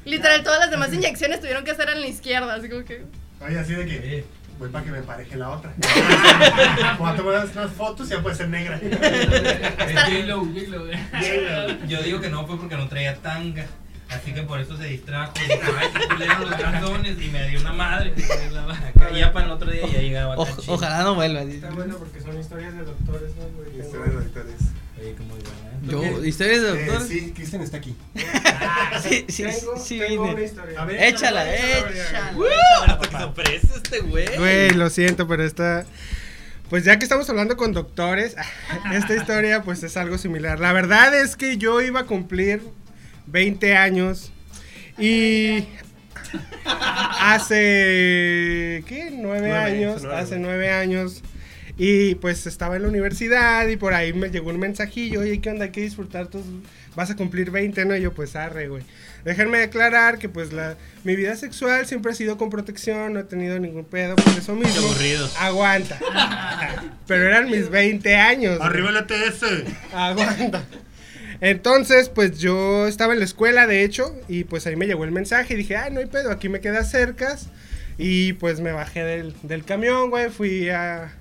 [0.06, 3.04] literal, todas las demás inyecciones tuvieron que ser en la izquierda, así como que...
[3.46, 4.26] Oye, así de que
[4.60, 5.74] voy para que me empareje la otra.
[6.98, 8.80] Cuando tomas unas fotos ya puede ser negra.
[11.88, 13.66] Yo digo que no fue porque no traía tanga.
[14.12, 15.34] Así que por eso se distrajo.
[15.34, 17.22] Dijo, ay, qué culero los calzones.
[17.22, 18.14] Y me dio una madre.
[19.14, 20.42] Y ya para el otro día ya llegaba acá.
[20.42, 20.74] O- chido.
[20.74, 21.42] ojalá no vuelva.
[21.42, 23.48] Está bueno porque son historias de doctores, ¿no?
[23.56, 23.80] güey?
[23.86, 24.56] Historias de doctores.
[25.00, 26.04] Oye, que muy buena.
[26.04, 26.18] ¿eh?
[26.20, 27.08] Yo, historias de Eh, doctor.
[27.08, 27.96] sí, Kristen está aquí.
[29.02, 30.82] Sí, sí, Tengo, sí, tengo una historia.
[30.82, 32.34] A ver, Échala, Échala.
[32.86, 34.38] Hasta que se ofrece este güey.
[34.38, 35.86] Güey, lo siento, pero esta.
[36.70, 38.36] Pues ya que estamos hablando con doctores,
[38.94, 40.60] esta historia pues es algo similar.
[40.60, 42.62] La verdad es que yo iba a cumplir
[43.32, 44.32] 20 años
[44.98, 45.66] y
[47.20, 49.10] hace ¿qué?
[49.12, 50.42] Nueve Nueve, años, nueve, hace güey.
[50.42, 51.24] nueve años
[51.78, 55.50] y pues estaba en la universidad y por ahí me llegó un mensajillo, oye, ¿qué
[55.50, 55.66] onda?
[55.66, 56.44] Hay que disfrutar tus...
[56.96, 57.96] Vas a cumplir 20, ¿no?
[57.96, 58.84] Y yo pues arre, güey.
[59.24, 63.24] Déjenme aclarar que pues la, mi vida sexual siempre ha sido con protección, no he
[63.24, 64.86] tenido ningún pedo por eso mismo.
[64.86, 65.30] aburrido.
[65.40, 65.98] Aguanta.
[67.08, 68.60] Pero eran mis 20 años.
[68.62, 69.44] Arriba el ETS.
[69.94, 70.66] Aguanta.
[71.42, 75.12] Entonces, pues yo estaba en la escuela, de hecho, y pues ahí me llegó el
[75.12, 77.48] mensaje y dije, ah, no hay pedo, aquí me queda cercas.
[77.98, 81.14] Y pues me bajé del, del camión, güey, fui a...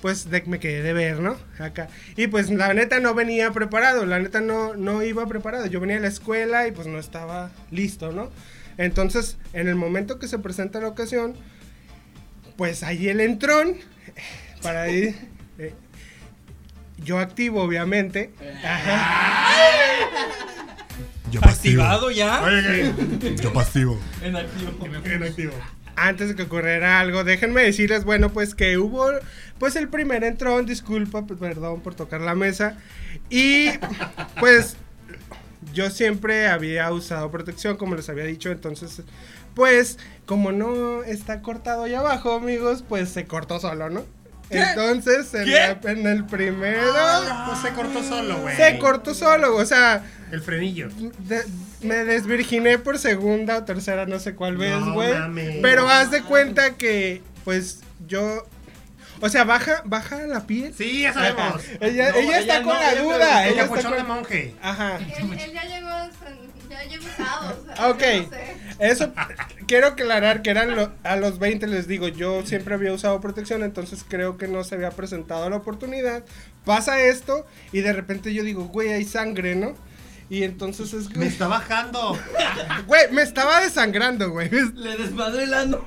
[0.00, 1.36] Pues de, me quedé de ver, ¿no?
[1.60, 1.88] Acá.
[2.16, 5.66] Y pues la neta no venía preparado, la neta no, no iba preparado.
[5.66, 8.30] Yo venía a la escuela y pues no estaba listo, ¿no?
[8.78, 11.34] Entonces, en el momento que se presenta la ocasión,
[12.56, 13.76] pues ahí el entrón,
[14.60, 15.14] para ir...
[15.58, 15.72] eh,
[17.04, 18.32] yo activo, obviamente.
[21.30, 22.42] Yo ¿Activado ya?
[22.42, 22.92] Oye,
[23.40, 23.98] yo pasivo.
[24.22, 24.72] En activo.
[25.04, 25.52] En activo.
[25.96, 29.06] Antes de que ocurriera algo, déjenme decirles, bueno, pues que hubo,
[29.58, 32.76] pues el primer entrón, disculpa, pues, perdón por tocar la mesa.
[33.30, 33.70] Y
[34.40, 34.76] pues
[35.72, 39.02] yo siempre había usado protección, como les había dicho, entonces,
[39.54, 44.04] pues como no está cortado ahí abajo, amigos, pues se cortó solo, ¿no?
[44.58, 45.50] Entonces, en, ¿Qué?
[45.50, 46.80] la- en el primero,
[47.46, 48.56] Pues se cortó solo, güey.
[48.56, 50.88] se cortó solo, o sea, El frenillo.
[51.18, 51.44] de-
[51.82, 55.12] me desvirginé por segunda o tercera, no sé cuál vez, güey.
[55.62, 58.46] Pero haz de cuenta que, pues, yo.
[59.22, 60.74] O sea, baja, baja la piel.
[60.76, 61.62] Sí, ya sabemos.
[61.80, 63.16] Ella, No, ella está ella con no, la ella duda.
[63.16, 64.06] Ella El está capuchón de con...
[64.08, 64.54] monje.
[64.60, 64.96] Ajá.
[64.98, 65.88] Él, él ya llegó,
[66.68, 67.56] ya llegó usado.
[67.62, 68.00] O sea, Ok.
[68.02, 68.56] yo no sé.
[68.80, 69.12] Eso
[69.68, 73.62] quiero aclarar que eran lo- a los 20 les digo, yo siempre había usado protección,
[73.62, 76.24] entonces creo que no se había presentado la oportunidad.
[76.64, 79.74] Pasa esto y de repente yo digo, güey, hay sangre, ¿no?
[80.32, 82.18] Y entonces es Me está bajando.
[82.86, 84.48] Güey, me estaba desangrando, güey.
[84.48, 85.84] Le desmadré el ano.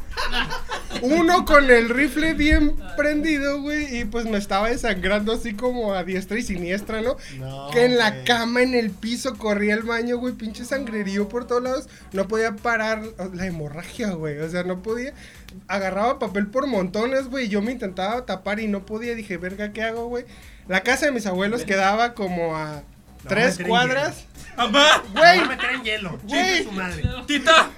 [1.01, 6.03] Uno con el rifle bien prendido, güey, y pues me estaba desangrando así como a
[6.03, 7.17] diestra y siniestra, ¿no?
[7.39, 8.23] No, que en la güey.
[8.23, 11.89] cama, en el piso, corría el baño, güey, pinche sangrerío por todos lados.
[12.13, 13.01] No podía parar
[13.33, 14.37] la hemorragia, güey.
[14.37, 15.13] O sea, no podía.
[15.67, 17.45] Agarraba papel por montones, güey.
[17.45, 19.15] y Yo me intentaba tapar y no podía.
[19.15, 20.25] Dije, verga, ¿qué hago, güey?
[20.67, 22.83] La casa de mis abuelos quedaba como a
[23.23, 24.25] No, tres cuadras.
[24.57, 25.03] ¡Mamá!
[25.13, 25.23] Güey.
[25.23, 26.19] Güey, a meter en hielo.
[26.23, 26.63] Güey.
[26.63, 27.03] Su madre.
[27.27, 27.69] ¡Tita!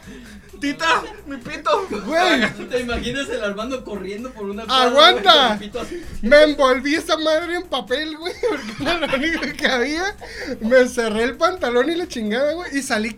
[0.60, 1.04] ¡Tita!
[1.28, 1.88] ¡Mi pito!
[2.06, 2.68] güey.
[2.70, 5.48] ¿Te imaginas el Armando corriendo por una ¡Aguanta!
[5.56, 6.02] güey, pito así?
[6.24, 10.16] Me envolví esa madre en papel, güey, porque era lo único que había.
[10.62, 13.16] Me cerré el pantalón y la chingada, güey, y salí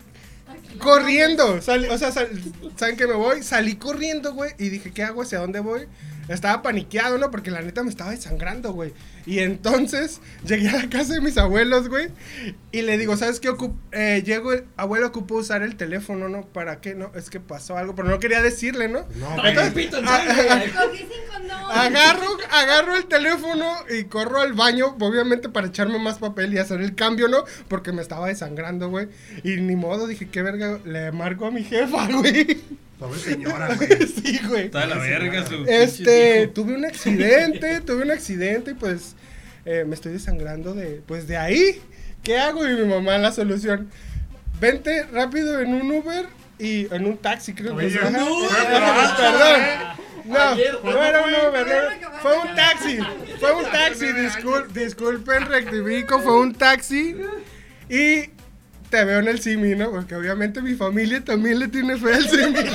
[0.79, 1.61] corriendo.
[1.61, 2.29] Salí- o sea, sal-
[2.75, 3.41] ¿saben que me voy?
[3.43, 5.21] Salí corriendo, güey, y dije, ¿qué hago?
[5.21, 5.87] ¿Hacia dónde voy?
[6.29, 7.31] Estaba paniqueado, ¿no?
[7.31, 8.93] Porque la neta me estaba desangrando, güey.
[9.25, 12.09] Y entonces llegué a la casa de mis abuelos, güey,
[12.71, 13.49] y le digo, ¿sabes qué?
[13.49, 16.43] Ocup- eh, llego, el abuelo ocupó usar el teléfono, ¿no?
[16.47, 16.95] ¿Para qué?
[16.95, 19.05] No, es que pasó algo, pero no quería decirle, ¿no?
[19.15, 19.67] No, Trae güey.
[19.67, 20.21] el pito en Ah,
[20.95, 21.71] sin condón.
[21.71, 26.81] Agarro, agarro el teléfono y corro al baño, obviamente para echarme más papel y hacer
[26.81, 27.43] el cambio, ¿no?
[27.67, 29.07] Porque me estaba desangrando, güey.
[29.43, 32.61] Y ni modo, dije, qué verga, le marco a mi jefa, güey.
[32.99, 33.89] Pobre señora, güey.
[34.07, 34.65] Sí, güey.
[34.65, 35.63] Está la verga su.
[35.67, 39.15] Este, tuve un accidente, tuve un accidente y pues
[39.65, 41.81] eh, me estoy desangrando de, pues de ahí.
[42.23, 42.67] ¿Qué hago?
[42.67, 43.89] Y mi mamá la solución.
[44.59, 46.25] Vente rápido en un Uber
[46.59, 48.11] y en un taxi, creo que no, pero-
[49.17, 49.61] Perdón.
[50.25, 51.99] No, Ayer, no era un ¿cuándo Uber, fue?
[52.01, 52.99] no, fue un taxi.
[53.39, 57.15] Fue un taxi, discul- disculpen, rectifico, fue un taxi.
[57.89, 58.29] Y
[58.89, 59.91] te veo en el simi, ¿no?
[59.91, 62.59] Porque obviamente mi familia también le tiene fe al simi.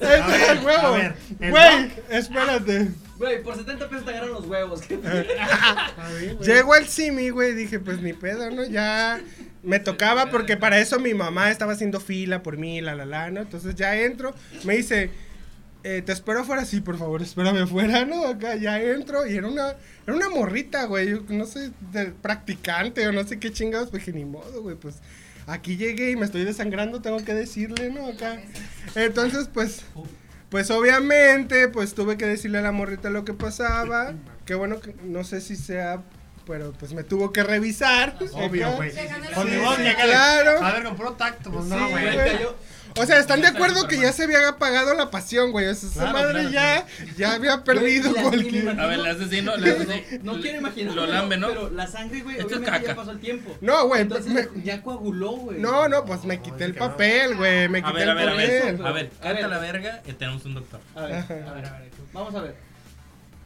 [0.00, 1.14] Es el a huevo.
[1.38, 2.88] Güey, espérate.
[3.18, 4.80] Güey, por 70 pesos te agarran los huevos.
[6.40, 8.64] Llego al Simi, güey, dije, pues ni pedo, ¿no?
[8.64, 9.20] Ya
[9.62, 13.30] me tocaba porque para eso mi mamá estaba haciendo fila por mí, la la la,
[13.30, 13.40] ¿no?
[13.40, 15.10] Entonces ya entro, me dice,
[15.84, 18.26] eh, te espero afuera, sí, por favor, espérame afuera, ¿no?
[18.26, 19.74] Acá ya entro y era una,
[20.06, 24.04] era una morrita, güey, yo no sé, de practicante o no sé qué chingados, pues
[24.04, 24.96] que ni modo, güey, pues
[25.46, 28.06] aquí llegué y me estoy desangrando, tengo que decirle, ¿no?
[28.08, 28.40] Acá.
[28.94, 29.82] Entonces, pues...
[30.50, 34.14] Pues obviamente, pues tuve que decirle a la morrita lo que pasaba.
[34.46, 36.02] Qué bueno que no sé si sea,
[36.44, 38.16] pero pues me tuvo que revisar.
[38.32, 38.90] Obvio, güey.
[38.90, 40.64] Sí, que- claro.
[40.64, 42.04] A ver, con puro tacto, pues Sí, no, güey.
[42.98, 45.66] O sea, ¿están de acuerdo que ya se había apagado la pasión, güey?
[45.68, 48.80] O sea, esa Claro, madre claro, ya, ya había perdido Güey, cualquier...
[48.80, 49.56] A ver, le haces así, ¿no?
[49.56, 50.18] Le haces así.
[50.22, 50.94] No quiero imaginar.
[50.94, 51.48] Lo lambe, ¿no?
[51.48, 52.94] Pero la sangre, güey, Esto es obviamente ya caca.
[52.96, 53.56] pasó el tiempo.
[53.60, 55.60] No, güey, Entonces me- ya coaguló, güey.
[55.60, 58.28] No, no, pues me quité el papel, güey, me A quité ver, el a ver,
[58.28, 58.60] a ver.
[58.60, 58.68] papel.
[58.68, 59.10] A ver, A ver.
[59.20, 60.80] canta la verga y tenemos un doctor.
[60.96, 61.34] A ver, Ajá.
[61.34, 61.90] a ver, a ver.
[62.12, 62.56] Vamos a ver.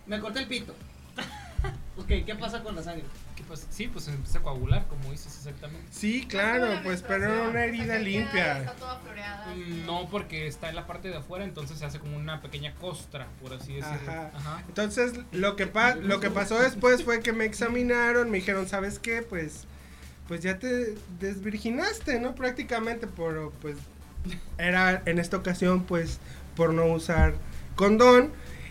[0.07, 0.75] Me corté el pito.
[1.99, 3.05] ok, ¿qué pasa con la sangre?
[3.37, 5.87] Que, pues, sí, pues empieza a coagular, como dices exactamente.
[5.91, 8.59] Sí, claro, pues, pero era una herida limpia.
[8.61, 9.47] Está toda floreada.
[9.87, 13.27] No, porque está en la parte de afuera, entonces se hace como una pequeña costra,
[13.43, 13.99] por así decirlo.
[14.09, 14.31] Ajá.
[14.35, 14.63] Ajá.
[14.69, 19.01] Entonces, lo que, pa- lo que pasó después fue que me examinaron, me dijeron, ¿sabes
[19.01, 19.23] qué?
[19.23, 19.65] Pues,
[20.29, 22.35] pues ya te desvirginaste, ¿no?
[22.37, 23.77] Prácticamente, pero pues
[24.59, 26.19] era en esta ocasión, pues,
[26.57, 27.35] por no usar
[27.77, 28.31] condón.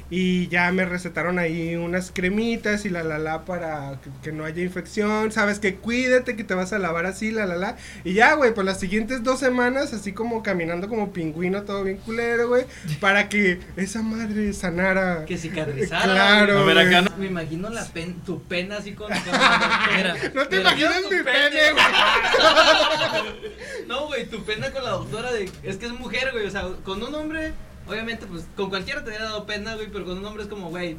[0.09, 4.45] Y ya me recetaron ahí unas cremitas y la la la para que, que no
[4.45, 5.31] haya infección.
[5.31, 7.77] Sabes que cuídate, que te vas a lavar así, la la la.
[8.03, 11.97] Y ya, güey, pues las siguientes dos semanas, así como caminando como pingüino, todo bien
[11.97, 12.65] culero, güey.
[12.99, 15.25] Para que esa madre sanara.
[15.25, 16.03] Que cicatrizara.
[16.03, 16.59] Claro.
[16.59, 17.11] A ver, acá güey.
[17.11, 17.17] no.
[17.17, 19.11] Me imagino la pen, tu pena así con.
[19.11, 21.83] Mira, No te imaginas mi pene, pene, güey.
[23.87, 25.49] No, güey, tu pena con la doctora de.
[25.63, 26.45] Es que es mujer, güey.
[26.45, 27.53] O sea, con un hombre,
[27.87, 29.87] obviamente, pues con cualquiera te hubiera dado pena, güey.
[29.91, 30.97] Pero con un hombre es como, güey,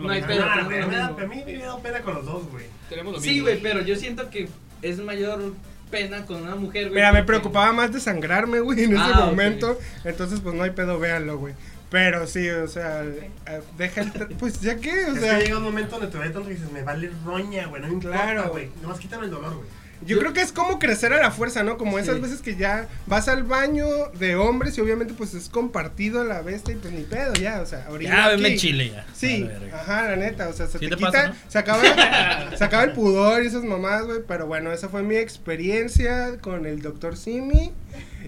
[0.00, 0.26] No hay mismo.
[0.34, 0.44] pedo.
[0.48, 2.66] Ah, me, da, a mí me da pena con los dos, güey.
[2.88, 3.44] Tenemos lo Sí, mismo.
[3.44, 4.48] güey, pero yo siento que
[4.82, 5.54] es mayor
[5.90, 6.94] pena con una mujer, güey.
[6.96, 9.78] Mira, me preocupaba más de sangrarme, güey, en ese Ah, momento.
[10.04, 11.54] Entonces, pues no hay pedo, véanlo, güey.
[11.90, 13.30] Pero sí, o sea, eh,
[13.78, 14.10] deja el.
[14.38, 15.38] Pues ya que, o es sea.
[15.38, 17.88] que llega un momento donde te vaya tanto que dices, me vale roña, güey, no
[17.88, 18.50] me importa, Claro.
[18.50, 18.68] güey.
[18.82, 19.66] Nomás quítame el dolor, güey.
[20.06, 21.76] Yo creo que es como crecer a la fuerza, ¿no?
[21.76, 22.20] Como esas Sí.
[22.22, 23.86] veces que ya vas al baño
[24.18, 27.60] de hombres y obviamente pues es compartido a la bestia y pues ni pedo ya,
[27.60, 29.06] o sea, ahorita Ya, Chile ya.
[29.14, 31.34] Sí, ajá, la neta, o sea, se Sí te, te quita, pasa, ¿no?
[31.48, 31.82] se, acaba,
[32.56, 36.66] se acaba el pudor y esas mamás, güey, pero bueno, esa fue mi experiencia con
[36.66, 37.72] el doctor Simi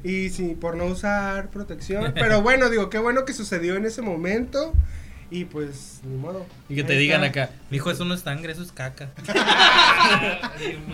[0.02, 4.02] y sí, por no usar protección, pero bueno, digo, qué bueno que sucedió en ese
[4.02, 4.72] momento
[5.30, 6.44] y pues, ni modo.
[6.68, 7.44] Y que te Ahí digan está.
[7.44, 9.10] acá, mijo, eso no es sangre, eso es caca.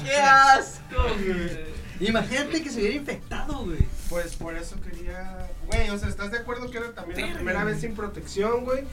[0.04, 1.76] ¡Qué asco, güey!
[2.08, 3.78] Imagínate que se hubiera infectado, güey.
[4.10, 7.64] Pues por eso quería, güey, o sea, ¿estás de acuerdo que era también la primera
[7.64, 8.84] vez sin protección, güey?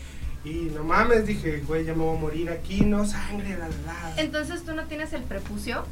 [0.45, 3.75] Y no mames, dije, güey, ya me voy a morir aquí, no sangre, la la.
[3.86, 4.13] la.
[4.21, 5.86] Entonces tú no tienes el prepucio.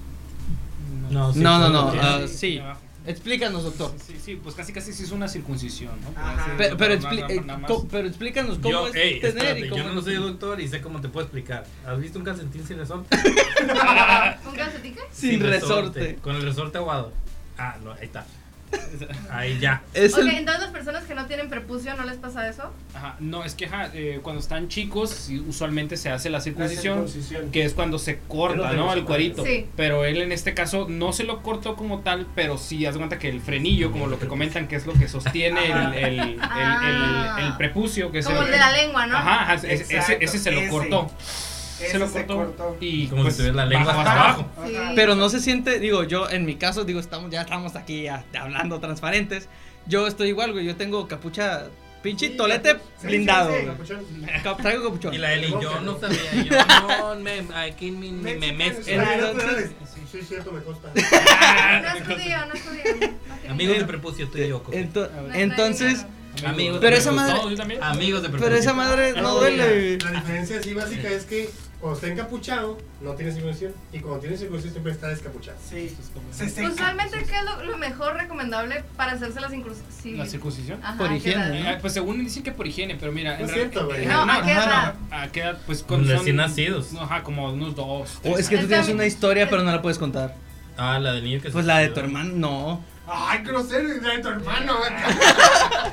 [1.09, 1.97] No, No, no, no, sí.
[2.01, 2.59] ah, Sí, sí.
[2.59, 2.81] abajo.
[3.05, 3.91] Explícanos, doctor.
[4.05, 6.09] Sí, sí, pues casi casi sí es una circuncisión, ¿no?
[6.19, 6.53] Ajá.
[6.57, 9.89] Pero, pero, eh, co- pero explícanos cómo Yo, es ey, tener espérate, y yo cómo
[9.95, 11.65] no soy doctor y sé cómo te puedo explicar.
[11.85, 13.17] ¿Has visto un calcetín sin resorte?
[14.47, 15.01] ¿Un calcetín qué?
[15.11, 16.15] Sin resorte.
[16.21, 17.11] Con el resorte aguado.
[17.57, 18.25] Ah, no, ahí está.
[19.29, 19.81] Ahí ya.
[19.93, 22.71] Es Ok, el- entonces las personas que no tienen prepucio, ¿no les pasa eso?
[22.93, 27.51] Ajá, no, es que ajá, eh, cuando están chicos, usualmente se hace la circuncisión, circuncisión.
[27.51, 28.85] que es cuando se corta, ¿no?
[28.85, 29.31] no se El puede.
[29.33, 29.45] cuerito.
[29.45, 29.67] Sí.
[29.75, 32.99] Pero él en este caso no se lo cortó como tal, pero sí, haz de
[32.99, 36.19] cuenta que el frenillo, como lo que comentan, que es lo que sostiene el, el,
[36.19, 37.35] el, Ah.
[37.39, 39.15] el- el prepucio, que Como el, el de la lengua, ¿no?
[39.17, 40.69] Ajá, ajá, ese, ese, se lo ese.
[40.69, 41.11] cortó.
[41.19, 41.50] Ese
[41.89, 44.45] se lo cortó, y Como pues, si tuviera la lengua hasta abajo.
[44.65, 44.73] Sí.
[44.95, 48.23] Pero no se siente, digo, yo en mi caso, digo, estamos, ya estamos aquí ya
[48.39, 49.47] hablando transparentes.
[49.87, 51.67] Yo estoy igual, güey, yo tengo capucha,
[52.03, 53.51] pinche Sí, tolete sí, blindado.
[53.57, 54.57] sí, capuchón.
[54.61, 55.13] Traigo capuchón.
[55.13, 56.51] Y la Eli, yo no sabía, yo
[56.99, 59.71] no me, aquí me, me, me dales.
[60.11, 60.89] Sí, cierto, me consta.
[60.93, 62.83] No es judío, no es judío.
[63.27, 64.63] no tiene Amigos de prepucio, tú y yo.
[64.65, 66.05] Ento- entonces.
[66.45, 67.57] Amigos Pero de esa prepucio.
[67.57, 67.79] madre-.
[67.81, 68.47] Amigos de prepucio.
[68.49, 69.97] pero esa madre no No, duele.
[69.99, 71.49] La diferencia así básica es que
[71.81, 73.73] cuando está encapuchado, no tiene circuncisión.
[73.91, 75.57] Y cuando tiene circuncisión, siempre está descapuchado.
[75.67, 75.93] Sí,
[76.31, 76.69] se seca.
[76.69, 80.17] Usualmente, ¿qué es lo, lo mejor recomendable para hacerse las incursiones?
[80.17, 80.79] La circuncisión.
[80.97, 84.05] Por higiene, Eh, pues según dicen que por higiene, pero mira, No es cierto, güey.
[84.05, 84.93] No, ¿a qué edad?
[85.09, 85.57] no, ¿A qué edad?
[85.65, 86.93] Pues con Recién nacidos.
[86.93, 88.17] no, Ajá, como unos dos.
[88.17, 90.35] O tres es que tú Es tienes una historia, pero no la puedes contar.
[90.77, 92.91] Ah, la del niño que se Pues la de tu hermano, no.
[93.13, 94.91] Ay, grosero, y la de tu hermano, güey.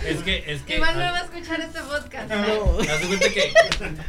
[0.07, 0.77] Es que, es que.
[0.77, 2.31] Iván no va a escuchar este podcast.
[2.31, 3.53] Haz de cuenta que.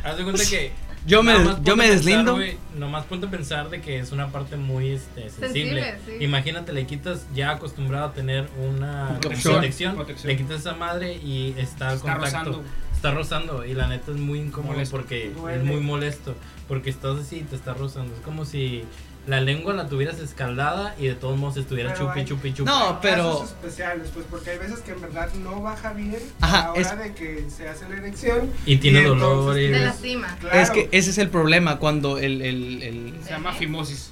[0.03, 0.71] Haz de cuenta que.
[1.05, 1.33] Yo me,
[1.63, 2.37] yo me pensar, deslindo.
[2.77, 5.81] nomás ponte a pensar de que es una parte muy este, sensible.
[5.83, 6.23] Sensible, sí.
[6.23, 9.97] Imagínate, le quitas ya acostumbrado a tener una Protección.
[10.25, 12.25] le quitas esa madre y está al Está contacto.
[12.51, 12.63] rozando.
[12.93, 14.97] Está rozando y la neta es muy incómodo Molesto.
[14.97, 15.59] porque Duele.
[15.59, 16.35] es muy molesto.
[16.67, 18.13] Porque estás así y te está rozando.
[18.13, 18.83] Es como si
[19.27, 22.69] la lengua la tuvieras escaldada y de todos modos estuvieras chupi, hay- chupi, chupi.
[22.69, 26.59] No, pero- Casos especiales, pues porque hay veces que en verdad no baja bien Ajá,
[26.59, 28.51] a la hora es- de que se hace la erección.
[28.65, 30.37] Y tiene entonces dolor y- De tienes- lastima.
[30.39, 30.59] Claro.
[30.59, 32.41] Es que ese es el problema cuando el.
[32.41, 34.11] el, el- Se llama fimosis.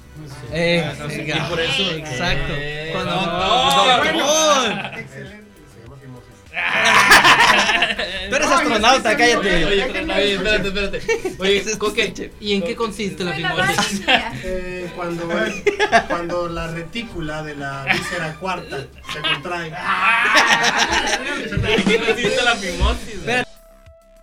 [0.52, 1.82] Eh, sí, eh, y por eso.
[1.92, 2.52] Exacto.
[2.56, 4.08] Eh, Cuando- llama fimosis.
[4.08, 5.24] Tú eres No, astronauta, es que se
[7.52, 9.64] me- cállate.
[9.64, 11.00] Oye, Déjenme oye, espérate, espérate.
[11.38, 14.02] Oye, Ese es Coque, ¿y en qué consiste la fimosis?
[14.44, 15.28] Eh, cuando,
[16.08, 19.68] cuando la retícula de la víscera cuarta se contrae.
[19.68, 19.74] ¿En
[21.84, 23.16] qué consiste la fimosis?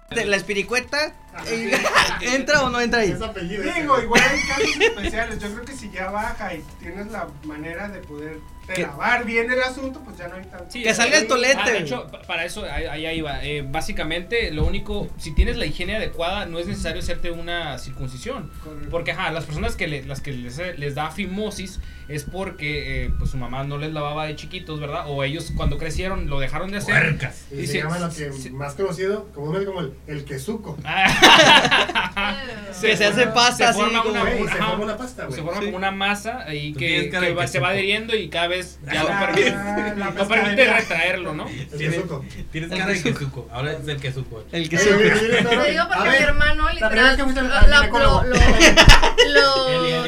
[0.10, 1.14] La espiricueta
[1.48, 1.84] eh,
[2.22, 3.12] entra o no entra ahí.
[3.12, 3.64] Es apellido.
[3.64, 5.40] Digo, igual hay casos especiales.
[5.40, 8.38] Yo creo que si ya baja y tienes la manera de poder
[8.73, 8.82] ¿Qué?
[8.82, 10.65] lavar bien el asunto, pues ya no hay tanto.
[10.69, 11.58] Sí, Que salga el tolete.
[11.62, 13.43] Ah, de hecho, pa- para eso, ahí, ahí va.
[13.43, 18.51] Eh, básicamente, lo único, si tienes la higiene adecuada, no es necesario hacerte una circuncisión.
[18.63, 18.89] Correcto.
[18.89, 23.12] Porque, ajá, las personas que, le- las que les, les da fimosis es porque, eh,
[23.17, 25.06] pues, su mamá no les lavaba de chiquitos, ¿verdad?
[25.08, 26.93] O ellos cuando crecieron lo dejaron de hacer.
[27.01, 27.45] Puercas.
[27.51, 30.78] Y Y se, se- llama lo que se- más conocido comúnmente como el, el quesuco.
[30.88, 32.38] Ah,
[32.82, 35.36] Que se hace pasta se así forma como- una, una- se forma una pasta, güey.
[35.36, 35.65] se forma Sí.
[35.65, 38.55] como una masa y que, que de se va adheriendo y cada vez
[38.91, 41.48] ya no Ah, permite, retraerlo, ¿no?
[41.48, 42.26] El Tienes, quesuco.
[42.52, 43.48] tienes cara de quesuco.
[43.52, 44.44] Ahora es el quesuco.
[44.52, 44.94] El que Oye, se.
[44.94, 47.91] oye, oye, no, no, Te digo a porque ver, mi hermano vez literal lo, al
[47.91, 48.36] lo- lo-
[49.34, 50.06] lo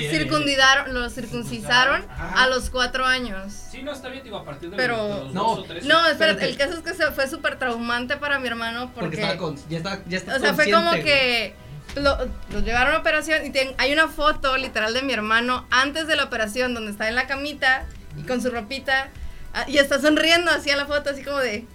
[0.87, 2.43] lo circuncisaron Ajá.
[2.43, 3.53] a los cuatro años.
[3.71, 5.85] Sí, no, está bien, digo, a partir de Pero- los, No, dos o tres.
[5.85, 6.45] No, Espérate.
[6.45, 9.55] el caso es que se fue súper traumante para mi hermano Porque porque, estaba con.
[9.69, 11.53] Ya está, ya está o sea, fue como que
[11.95, 12.17] lo,
[12.51, 16.15] lo llevaron a operación y ten- hay una foto literal de mi hermano antes de
[16.15, 17.85] la operación donde está en la camita
[18.17, 19.09] y con su ropita
[19.53, 21.65] ah, y está sonriendo así a la foto así como de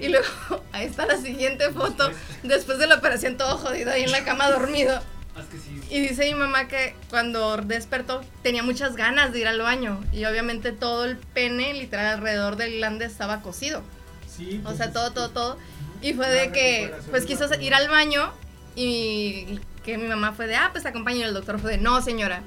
[0.00, 0.26] Y luego,
[0.72, 2.10] ahí está la siguiente foto,
[2.42, 5.00] después de la operación todo jodido ahí en la cama dormido.
[5.90, 10.02] Y dice mi mamá que cuando despertó tenía muchas ganas de ir al baño.
[10.12, 13.82] Y obviamente todo el pene, literal, alrededor del glande estaba cocido.
[14.28, 15.58] Sí, O pues, sea, todo, todo, todo.
[16.00, 18.32] Y fue de que, pues es quiso ir al baño
[18.76, 21.20] y que mi mamá fue de, ah, pues acompañe.
[21.20, 22.42] Y el doctor fue de, no, señora,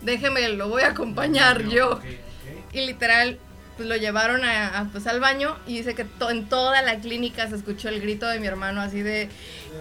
[0.00, 2.00] déjeme, lo voy a acompañar yo.
[2.72, 3.38] Y literal,
[3.76, 6.96] pues lo llevaron a, a, pues, al baño y dice que to- en toda la
[7.00, 9.28] clínica se escuchó el grito de mi hermano así de,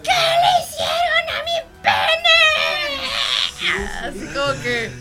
[0.04, 2.40] ¿qué le hicieron a mi pene?
[4.04, 4.92] Así como que...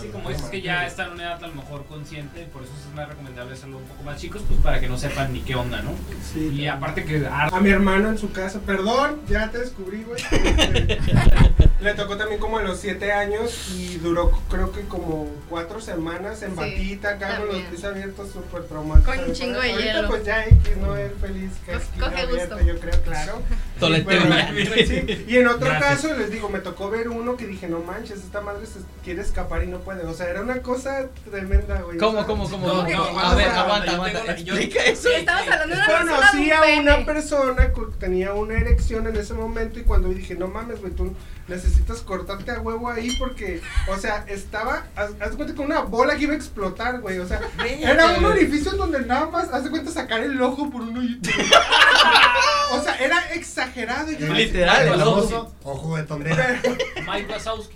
[0.00, 2.72] Sí, como dices que ya están en una edad a lo mejor consciente, por eso
[2.88, 5.54] es más recomendable hacerlo un poco más chicos, pues para que no sepan ni qué
[5.54, 5.92] onda, ¿no?
[6.32, 10.04] Sí, Y aparte que ar- A mi hermano en su casa, perdón, ya te descubrí,
[10.04, 10.22] güey.
[11.80, 16.42] Le tocó también como a los 7 años y duró creo que como 4 semanas
[16.42, 19.12] en Sí, batita, acá con los pies abiertos, súper traumático.
[19.14, 20.08] Con un chingo de Ahorita hielo.
[20.08, 22.66] pues ya X, no es feliz, que Co- coge abierta, gusto.
[22.68, 23.42] yo creo, claro.
[23.78, 26.02] Sí, Y en otro Gracias.
[26.02, 29.22] caso les digo, me tocó ver uno que dije, no manches, esta madre se quiere
[29.22, 30.04] escapar y no puede.
[30.06, 31.98] O sea, era una cosa tremenda, güey.
[31.98, 32.66] ¿Cómo, cómo, cómo?
[32.66, 34.24] No, No, no, a ver, aguanta, yo aguanta.
[34.24, 35.08] la- yo- Explica eso.
[35.08, 39.06] Sí, estamos hablando de una persona Conocí a un una persona que tenía una erección
[39.06, 41.14] en ese momento y cuando dije, no mames, güey, tú
[41.48, 45.80] necesitas cortarte a huevo ahí porque, o sea, estaba, haz, haz de cuenta que una
[45.80, 47.40] bola que iba a explotar, güey, o sea,
[47.80, 50.98] era un orificio en donde nada más, haz de cuenta sacar el ojo por un
[50.98, 51.30] hoyito.
[52.72, 53.18] o sea, era
[53.68, 54.12] exagerado.
[54.12, 55.14] yo- Literal, el ojo.
[55.28, 56.60] Famoso Ojo de tondera.
[57.06, 57.74] Mike Wazowski.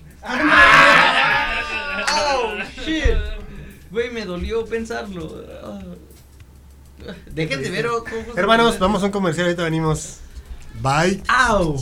[2.14, 3.14] Oh, shit.
[3.90, 5.44] Güey, me dolió pensarlo.
[5.64, 5.80] Ah.
[7.32, 8.12] Dejen de ver ojos.
[8.36, 10.20] Hermanos, vamos a un comercial, ahorita venimos.
[10.80, 11.22] Bye.
[11.28, 11.76] ¡Au!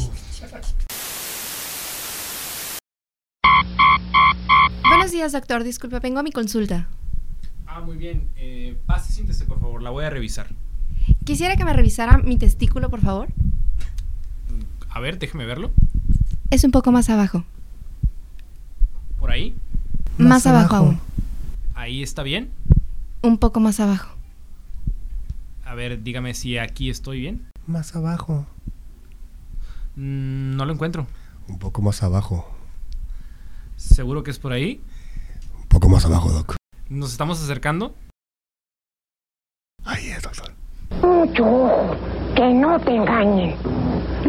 [4.88, 5.62] Buenos días, doctor.
[5.64, 6.88] Disculpe, vengo a mi consulta.
[7.66, 8.28] Ah, muy bien.
[8.36, 9.82] Eh, pase, siéntese, por favor.
[9.82, 10.48] La voy a revisar.
[11.24, 13.28] Quisiera que me revisara mi testículo, por favor.
[14.90, 15.70] A ver, déjeme verlo.
[16.50, 17.44] Es un poco más abajo.
[19.18, 19.54] Por ahí.
[20.18, 20.76] Más, abajo.
[20.76, 21.00] aún.
[21.74, 22.50] Ahí está bien.
[23.22, 24.16] Un poco más abajo.
[25.64, 27.46] A ver, dígame si aquí estoy bien.
[27.66, 28.46] Más abajo.
[29.94, 31.06] Mm, no lo encuentro.
[31.48, 32.50] Un poco más abajo.
[33.76, 34.80] ¿Seguro que es por ahí?
[35.62, 36.56] Un poco más abajo, Doc.
[36.88, 37.94] ¿Nos estamos acercando?
[39.84, 40.52] Ahí es, doctor.
[41.02, 41.96] Mucho ojo,
[42.34, 43.54] que no te engañen.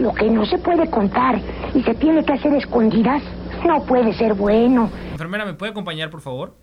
[0.02, 1.40] Lo que no se puede contar
[1.76, 3.22] y se tiene que hacer escondidas
[3.64, 4.90] no puede ser bueno.
[5.12, 6.56] Enfermera, ¿me puede acompañar, por favor?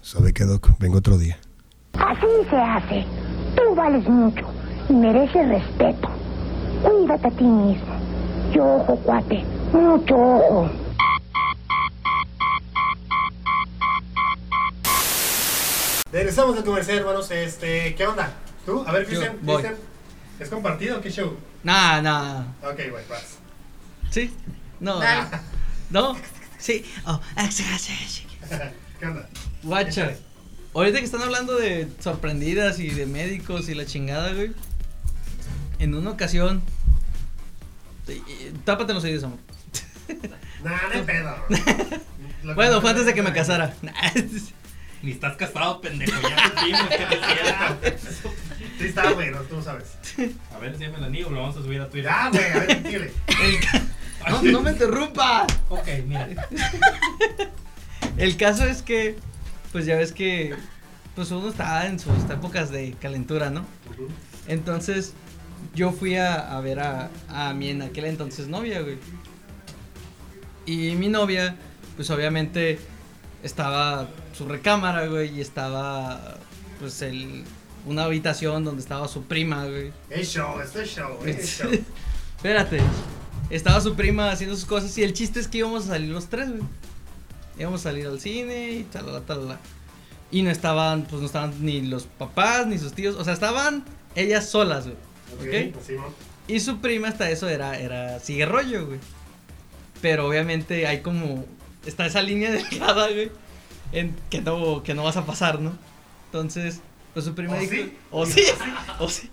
[0.00, 0.70] ¿Sabe qué, Doc?
[0.78, 1.36] Vengo otro día.
[1.92, 3.04] Así se hace.
[3.54, 4.46] Tú vales mucho
[4.88, 6.08] y mereces respeto.
[6.82, 7.94] Cuídate a ti mismo.
[8.54, 9.44] Yo ojo, cuate.
[9.74, 10.70] Mucho ojo.
[16.10, 17.30] Regresamos del comercial, hermanos.
[17.30, 18.32] Este, ¿qué onda?
[18.64, 18.82] ¿Tú?
[18.86, 19.36] A ver, Cristian.
[20.38, 21.36] ¿Es compartido o qué show?
[21.62, 22.44] Nah, nah.
[22.62, 23.38] Ok, güey, vas.
[24.10, 24.32] ¿Sí?
[24.80, 24.98] No.
[24.98, 25.28] Dale.
[25.90, 26.16] ¿No?
[26.58, 26.84] Sí.
[27.06, 27.20] Oh,
[29.00, 29.28] ¿Qué onda?
[29.62, 30.14] Guacha.
[30.74, 34.52] Ahorita que están hablando de sorprendidas y de médicos y la chingada, güey.
[35.78, 36.62] En una ocasión.
[38.64, 39.38] Tápate los oídos, amor.
[40.62, 41.36] Nah, no hay pedo.
[42.42, 43.74] Lo Bueno, fue antes de que me casara.
[45.00, 46.20] Ni estás casado, pendejo.
[46.20, 48.30] Ya nos vimos que cierto.
[48.80, 49.88] Sí está, güey, no, tú lo sabes.
[50.54, 52.10] A ver, si me el anillo, lo vamos a subir a Twitter.
[52.10, 53.12] Ya, güey, a ver, dile.
[53.42, 55.46] El no, no me interrumpa.
[55.68, 56.28] Ok, mira.
[58.16, 59.16] El caso es que,
[59.70, 60.54] pues ya ves que,
[61.14, 63.66] pues uno está en sus épocas de calentura, ¿no?
[64.48, 65.12] Entonces,
[65.74, 68.96] yo fui a, a ver a, a mi en aquel entonces novia, güey.
[70.64, 71.54] Y mi novia,
[71.96, 72.78] pues obviamente
[73.42, 76.38] estaba su recámara, güey, y estaba,
[76.78, 77.44] pues, el,
[77.86, 79.92] una habitación donde estaba su prima, güey.
[80.08, 81.70] Es show, es show, es show.
[82.36, 82.80] Espérate.
[83.50, 86.28] Estaba su prima haciendo sus cosas y el chiste es que íbamos a salir los
[86.28, 86.62] tres, güey.
[87.58, 89.58] Íbamos a salir al cine y talala, talala.
[90.30, 93.84] Y no estaban, pues no estaban ni los papás ni sus tíos, o sea, estaban
[94.14, 94.96] ellas solas, güey.
[95.34, 95.82] Ok, ¿Ok?
[95.84, 96.06] sí, mo.
[96.46, 98.98] Y su prima hasta eso era, era sigue rollo, güey.
[100.00, 101.44] Pero obviamente hay como,
[101.84, 103.30] está esa línea delgada, güey,
[103.92, 105.72] en que no, que no vas a pasar, ¿no?
[106.26, 106.80] Entonces,
[107.12, 107.92] pues su prima ¿O dijo, sí?
[108.10, 108.42] o sí,
[108.98, 109.30] o sí.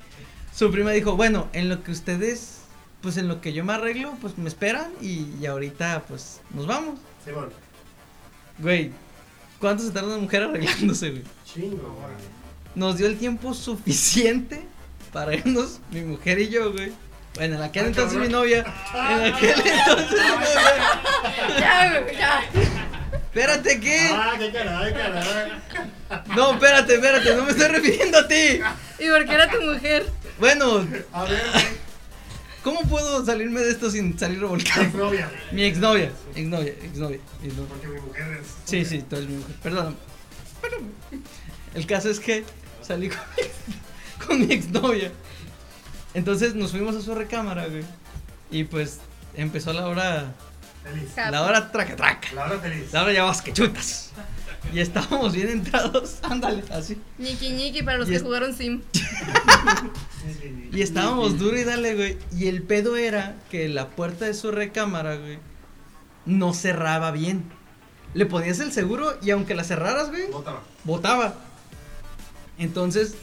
[0.56, 2.60] Su prima dijo, bueno, en lo que ustedes,
[3.02, 6.66] pues en lo que yo me arreglo, pues me esperan y, y ahorita, pues nos
[6.66, 7.00] vamos.
[7.24, 7.50] Simón.
[8.60, 8.92] Güey,
[9.60, 11.24] ¿cuánto se tarda una mujer arreglándose, güey?
[11.46, 12.14] Chingo, güey.
[12.74, 14.66] Nos dio el tiempo suficiente
[15.14, 16.92] para irnos, mi mujer y yo, güey.
[17.36, 18.28] Bueno, en aquel Ah, entonces cabrón.
[18.28, 18.66] mi novia.
[18.96, 21.60] En aquel entonces mi novia.
[21.60, 22.42] Ya, güey, ya.
[23.28, 24.10] Espérate, ¿qué?
[24.12, 25.52] Ah, qué caray, caray.
[26.36, 28.60] No, espérate, espérate, no me estoy refiriendo a ti.
[29.00, 30.06] ¿Y por qué era tu mujer?
[30.40, 31.66] Bueno, A ver, güey.
[32.64, 34.82] ¿cómo puedo salirme de esto sin salir revolcado?
[34.84, 35.42] Exnovia, güey.
[35.54, 37.68] Mi exnovia, exnovia, exnovia, exnovia.
[37.70, 38.48] Porque mi mujer es.
[38.66, 39.56] Sí, sí, tú eres mi mujer.
[39.62, 39.96] Perdóname.
[40.62, 40.92] Perdóname.
[41.76, 42.44] El caso es que
[42.82, 45.12] salí con mi, ex- con mi exnovia.
[46.16, 47.84] Entonces nos fuimos a su recámara, güey.
[48.50, 49.00] Y pues
[49.36, 50.34] empezó la hora.
[50.92, 51.10] Feliz.
[51.32, 52.28] La hora traca traca.
[52.34, 52.92] La hora feliz.
[52.94, 54.12] La hora ya vas que chutas.
[54.74, 56.18] Y estábamos bien entrados.
[56.24, 56.98] Ándale, así.
[57.20, 58.82] Ñiqui ñiqui para los Y que es- jugaron Sim.
[60.72, 62.18] Y estábamos duro y dale, güey.
[62.38, 65.40] Y el pedo era que la puerta de su recámara, güey,
[66.26, 67.46] no cerraba bien.
[68.14, 70.60] Le ponías el seguro y aunque la cerraras, güey, Bótalo.
[70.84, 71.36] botaba.
[72.58, 73.16] Entonces,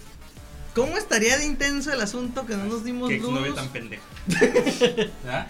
[0.74, 3.54] ¿cómo estaría de intenso el asunto que no nos dimos Qué luz?
[3.54, 4.02] tan pendeja.
[5.28, 5.46] ¿Ah?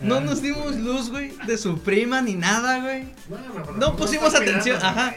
[0.00, 0.20] No Ah.
[0.20, 3.08] nos dimos luz, güey, de su prima ni nada, güey.
[3.76, 5.14] No, pusimos atención, ajá.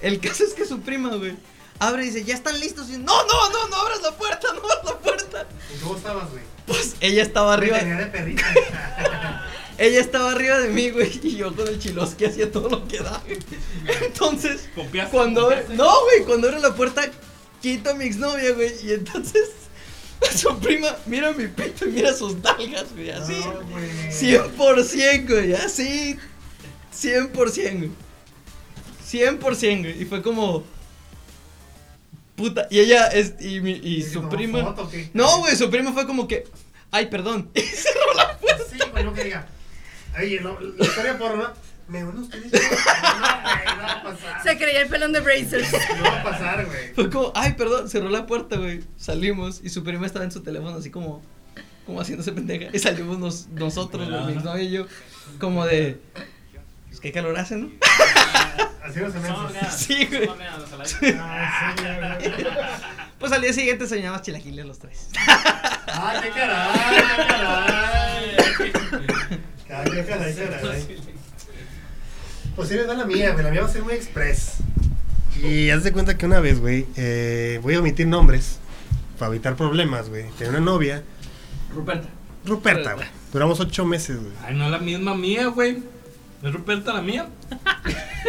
[0.00, 1.36] El caso es que su prima, güey,
[1.78, 2.88] abre y dice, ya están listos.
[2.90, 5.46] Y, no, no, no, no abras la puerta, no abras la puerta.
[5.76, 6.42] ¿Y cómo estabas, güey?
[6.66, 7.78] Pues ella estaba arriba.
[7.78, 8.44] De perrita.
[9.78, 12.98] Ella estaba arriba de mí, güey, y yo con el chilosque hacía todo lo que
[12.98, 13.22] da.
[13.24, 13.38] güey.
[14.02, 15.74] Entonces, Copiaste, cuando copiaste.
[15.74, 17.08] no, güey, cuando abre la puerta,
[17.62, 19.48] quito a mi exnovia, güey, y entonces
[20.36, 23.40] su prima mira mi pecho y mira sus nalgas, güey, así.
[23.40, 23.90] No, güey.
[24.10, 26.16] 100%, güey, así.
[26.94, 27.32] 100%,
[27.78, 27.90] güey.
[29.06, 30.02] 100%, güey.
[30.02, 30.64] Y fue como.
[32.36, 32.66] Puta.
[32.70, 33.34] Y ella es.
[33.40, 34.62] Y, mi, y ¿Y su prima.
[34.62, 34.90] foto?
[35.14, 36.46] No, güey, su prima fue como que.
[36.90, 37.50] Ay, perdón.
[37.54, 38.64] Y cerró la puerta.
[38.70, 39.46] Sí, güey, no que diga.
[40.18, 41.69] Oye, no, la historia porno, ¿no?
[41.90, 42.52] Me uno ustedes.
[42.52, 44.42] No, güey, no va a pasar.
[44.42, 45.72] Se creía el pelón de Brazers.
[45.98, 46.94] No va a pasar, güey.
[46.94, 48.82] Fue como, ay, perdón, cerró la puerta, güey.
[48.96, 51.22] Salimos y su prima estaba en su teléfono así como,
[51.86, 52.70] como haciéndose pendeja.
[52.72, 54.86] Y salimos nos- nosotros, güey, mi exnovia y yo,
[55.40, 56.00] como de,
[56.88, 57.70] pues qué calor hace, ¿no?
[58.82, 59.70] Así no se me hace.
[59.84, 60.28] Sí, güey.
[61.18, 61.74] Ah,
[62.24, 62.46] sí, güey.
[63.20, 65.08] Pues al día siguiente soñamos chilaquiles los tres.
[65.18, 68.36] Ah, qué caray, qué caray.
[69.66, 69.72] Qué
[70.06, 71.00] caray, qué caray.
[72.60, 73.42] Pues sí, les da la mía, güey.
[73.42, 74.56] La mía va a ser muy express.
[75.42, 78.58] Y haz de cuenta que una vez, güey, eh, voy a omitir nombres
[79.18, 80.26] para evitar problemas, güey.
[80.36, 81.02] Tenía una novia,
[81.74, 82.08] Ruperta.
[82.44, 83.06] Ruperta, güey.
[83.32, 84.32] Duramos ocho meses, güey.
[84.44, 85.78] Ay, no es la misma mía, güey.
[86.42, 87.28] ¿No es Ruperta la mía?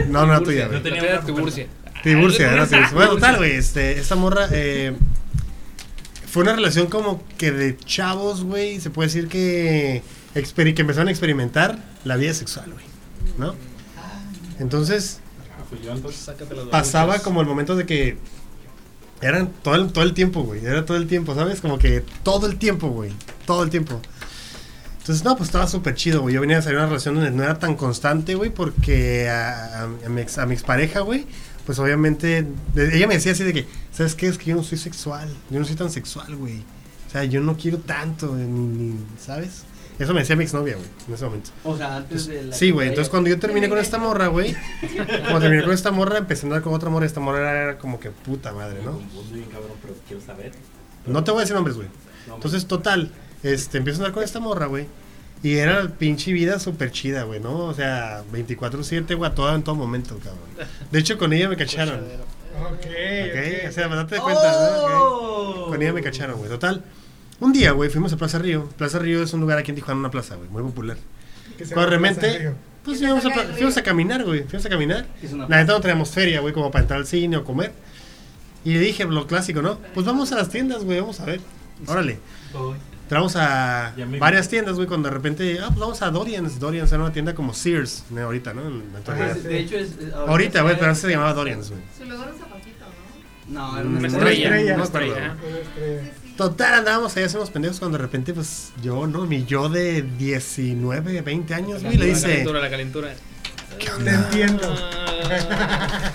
[0.08, 0.84] No, no la tuya, Yo güey.
[0.84, 1.68] tenía una era Tiburcia.
[2.02, 2.94] Tiburcia, era Ah, Tiburcia.
[2.96, 4.94] Bueno, total, güey, este, esta morra, eh,
[6.28, 10.04] fue una relación como que de chavos, güey, se puede decir que,
[10.34, 12.86] que empezaron a experimentar la vida sexual, güey,
[13.38, 13.56] ¿no?
[14.62, 15.20] Entonces,
[16.02, 18.18] Pues sácate las pasaba como el momento de que
[19.22, 21.62] eran todo el, todo el tiempo, güey, era todo el tiempo, ¿sabes?
[21.62, 23.12] Como que todo el tiempo, güey,
[23.46, 24.00] todo el tiempo.
[25.00, 26.36] Entonces, no, pues estaba súper chido, güey.
[26.36, 30.10] Yo venía a salir una relación donde no era tan constante, güey, porque a, a-
[30.10, 31.26] mi, ex, a mi expareja, güey,
[31.66, 32.46] pues obviamente,
[32.76, 34.28] de- ella me decía así de que, ¿sabes qué?
[34.28, 36.60] Es que yo no soy sexual, yo no soy tan sexual, güey.
[37.08, 38.44] O sea, yo no quiero tanto, ni,
[38.94, 39.64] ni- ¿sabes?
[40.02, 41.52] Eso me decía mi exnovia, güey, en ese momento.
[41.64, 42.56] O sea, antes de la.
[42.56, 42.88] Sí, güey.
[42.90, 44.56] Entonces cuando yo terminé con esta morra, güey.
[45.22, 47.06] Cuando terminé con esta morra, empecé a andar con otra morra.
[47.06, 48.92] y Esta morra era, era como que puta madre, Me ¿no?
[48.94, 50.52] confundo bien, cabrón, pero quiero saber.
[51.06, 51.88] No te voy a decir nombres, güey.
[52.34, 53.12] Entonces, total.
[53.44, 54.88] Este, empiezo a andar con esta morra, güey.
[55.44, 57.66] Y era pinche vida súper chida, güey, ¿no?
[57.66, 60.70] O sea, 24-7, güey, a todo, en todo momento, cabrón.
[60.92, 61.96] De hecho, con ella me cacharon.
[62.00, 63.70] Ok, ¿Ok?
[63.70, 65.00] O sea, date cuenta, ¿no?
[65.00, 65.66] ¡Oh!
[65.70, 66.50] Con ella me cacharon, güey.
[66.50, 66.84] Total.
[67.42, 68.70] Un día, güey, fuimos a Plaza Río.
[68.78, 70.96] Plaza Río es un lugar aquí en Tijuana, una plaza, güey, muy popular.
[71.58, 72.56] Se Cuando de llama Plaza repente, Río.
[72.86, 74.44] pues fuimos a, se fuimos a caminar, güey.
[74.44, 75.06] Fuimos a caminar.
[75.50, 77.74] La neta no teníamos feria, güey, como para entrar al cine o comer.
[78.64, 79.80] Y le dije, lo clásico, ¿no?
[79.94, 81.42] Pues vamos a las tiendas, güey, vamos a ver.
[81.88, 82.20] Órale.
[83.04, 86.60] Entramos a varias tiendas, güey, cuando de repente, ah, pues vamos a Dorian's.
[86.60, 88.22] Dorian's era una tienda como Sears, ¿no?
[88.22, 88.62] ahorita, ¿no?
[89.44, 89.90] De hecho, es.
[90.16, 91.82] Ahorita, güey, pero antes se llamaba Dorian's, güey.
[91.98, 92.86] Su lugar un zapatito,
[93.50, 93.60] ¿no?
[93.72, 94.76] No, era Una una estrella.
[94.76, 95.36] Una estrella.
[96.42, 99.28] Total, andábamos ahí, hacemos pendejos cuando de repente, pues, yo, ¿no?
[99.28, 103.14] Mi yo de 19, 20 años, güey, le La dice, calentura, la calentura.
[103.78, 104.76] ¿qué Te entiendo.
[104.76, 106.12] Ah,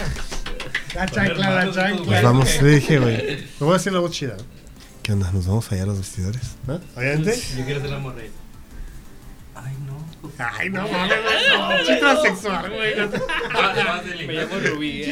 [0.97, 2.23] La chancla, la Nos chancla.
[2.23, 3.17] vamos, le dije, güey.
[3.37, 4.37] Le voy a decir la voz chida.
[5.05, 5.31] ¿Qué onda?
[5.31, 6.57] ¿Nos vamos allá a los vestidores?
[6.67, 6.81] ¿No?
[6.97, 7.41] Obviamente.
[7.57, 8.17] Yo quiero ser la morra.
[9.55, 10.05] Ay, no.
[10.39, 11.19] Ay, no mames,
[11.57, 11.85] no.
[11.87, 14.27] Soy transexual, güey.
[14.27, 15.05] Me llamo Rubí.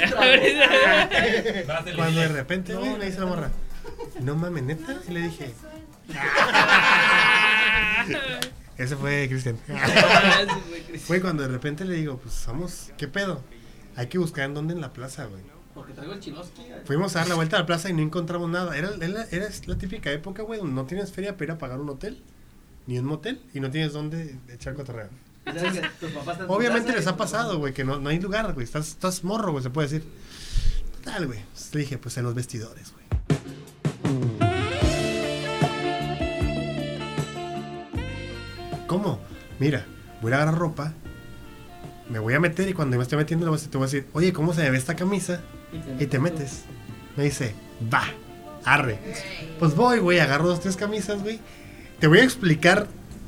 [1.94, 3.50] Cuando de repente, güey, me dice la morra,
[4.20, 5.01] no mames, neta.
[5.09, 5.55] Y le dije,
[8.78, 9.59] ese fue Cristian.
[11.07, 13.42] Fue cuando de repente le digo, pues vamos, ¿qué pedo?
[13.97, 15.42] Hay que buscar en dónde en la plaza, güey.
[15.74, 16.62] Porque traigo el chiloski.
[16.84, 18.76] Fuimos a dar la vuelta a la plaza y no encontramos nada.
[18.76, 21.80] Era, era, era la típica época, güey, donde no tienes feria para ir a pagar
[21.80, 22.22] un hotel,
[22.86, 25.09] ni un motel, y no tienes dónde echar cotorreo.
[25.45, 28.09] ¿Sabes que tus papás están en tu Obviamente les ha pasado, güey, que no, no
[28.09, 28.64] hay lugar, güey.
[28.64, 30.09] Estás, estás morro, güey, se puede decir.
[31.03, 31.40] Tal, güey.
[31.40, 33.03] Entonces le dije, pues en los vestidores, güey.
[38.86, 39.18] ¿Cómo?
[39.59, 39.86] Mira,
[40.20, 40.92] voy a agarrar ropa,
[42.09, 44.52] me voy a meter y cuando me estoy metiendo te voy a decir, oye, ¿cómo
[44.52, 45.40] se me ve esta camisa?
[45.98, 46.62] Y te, metes.
[47.16, 47.55] Me dice,
[47.92, 48.05] va,
[48.64, 48.98] arre.
[49.59, 51.40] Pues voy, güey, agarro dos, tres camisas, güey.
[51.98, 52.86] Te voy a explicar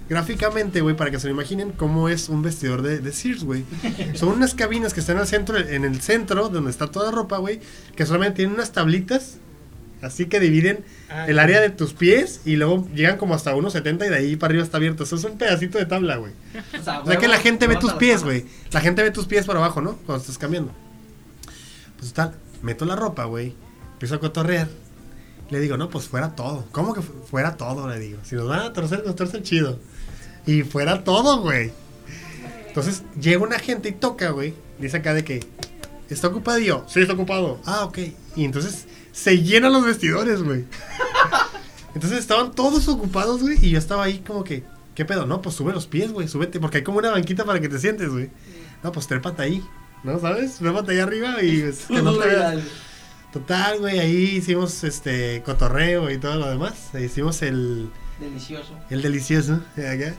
[0.08, 3.64] gráficamente, güey, para que se lo imaginen cómo es un vestidor de, Sears, güey.
[4.14, 7.60] Son unas cabinas que están centro, en el centro, donde está toda la ropa, güey,
[7.96, 9.38] que solamente tienen unas tablitas
[10.02, 14.06] así que dividen Ah, el área de tus pies y luego llegan como hasta 1.70
[14.06, 15.04] y de ahí para arriba está abierto.
[15.04, 16.32] Eso es un pedacito de tabla, güey.
[16.80, 18.44] O sea, O sea que la gente ve tus pies, güey.
[18.72, 19.96] La gente ve tus pies para abajo, ¿no?
[20.04, 20.72] Cuando estás cambiando.
[21.98, 22.32] Pues tal,
[22.62, 23.54] meto la ropa, güey.
[23.92, 24.68] Empiezo a cotorrear.
[25.50, 26.66] Le digo, no, pues fuera todo.
[26.72, 27.88] ¿Cómo que fu- fuera todo?
[27.88, 28.18] Le digo.
[28.24, 29.78] Si nos van a torcer, nos torcen chido.
[30.44, 31.70] Y fuera todo, güey.
[32.66, 34.54] Entonces llega una gente y toca, güey.
[34.78, 35.44] Dice acá de que
[36.10, 36.84] está ocupado y yo.
[36.88, 37.60] Sí, está ocupado.
[37.64, 37.98] Ah, ok.
[38.34, 38.86] Y entonces
[39.16, 40.66] se llenan los vestidores, güey.
[41.94, 43.56] Entonces estaban todos ocupados, güey.
[43.64, 44.62] Y yo estaba ahí como que,
[44.94, 45.24] ¿qué pedo?
[45.24, 46.28] No, pues sube los pies, güey.
[46.28, 48.28] Súbete, porque hay como una banquita para que te sientes, güey.
[48.82, 49.64] No, pues trépate ahí.
[50.04, 50.56] ¿No sabes?
[50.56, 52.62] Trépate ahí arriba y pues, que no te veas.
[53.32, 53.98] Total, güey.
[53.98, 56.74] Ahí hicimos este cotorreo y todo lo demás.
[56.94, 57.88] Hicimos el.
[58.20, 58.78] Delicioso.
[58.90, 59.54] El delicioso.
[59.76, 60.14] acá.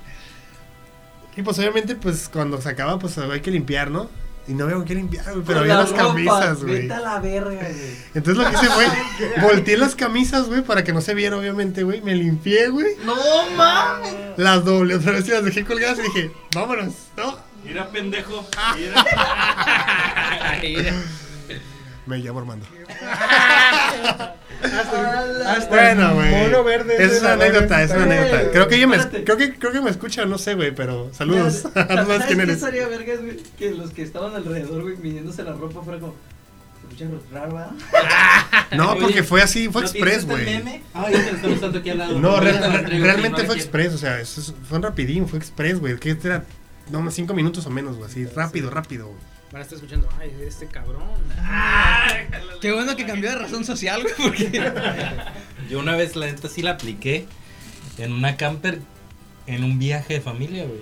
[1.35, 4.09] Y pues obviamente, pues cuando se acaba, pues hay que limpiar, ¿no?
[4.47, 6.81] Y no veo qué limpiar, güey, pero había La las ropa, camisas, güey.
[6.83, 7.97] Vete a la verga, güey.
[8.13, 8.85] Entonces lo que hice fue,
[9.41, 12.01] volteé las camisas, güey, para que no se viera, obviamente, güey.
[12.01, 12.95] Me limpié, güey.
[13.03, 13.15] No
[13.57, 14.15] mames.
[14.37, 17.37] Las doble otra vez y las dejé colgadas y dije, vámonos, ¿no?
[17.65, 18.47] Mira, pendejo.
[22.05, 22.65] Me llamo Armando.
[24.63, 26.31] Hasta Bueno, güey.
[26.31, 28.51] mono verde Es una anécdota, es una anécdota.
[28.51, 31.65] Creo que ella me, creo que, creo que me escucha, no sé, güey, pero saludos.
[31.73, 32.61] ¿Sabes sabes quién eres.
[32.61, 33.37] vergas, güey?
[33.57, 36.15] Que los que estaban alrededor, güey, midiéndose la ropa fuera como.
[37.31, 37.73] Raro.
[38.75, 40.45] No, porque fue así, fue ¿no express, este güey.
[40.45, 40.83] meme?
[40.95, 42.19] Ah, ya te lo están usando aquí al lado.
[42.19, 45.97] No, realmente fue express, o sea, eso es- fue un rapidín, fue express, güey.
[45.97, 46.43] Que era,
[46.89, 49.19] no, cinco minutos o menos, güey, así, rápido, rápido, güey.
[49.51, 51.03] Van a estar escuchando, ay, este cabrón.
[52.61, 54.71] Qué bueno que cambió de razón social, güey, porque.
[55.69, 57.25] Yo una vez, la neta, sí la apliqué
[57.97, 58.79] en una camper
[59.45, 60.81] en un viaje de familia, güey.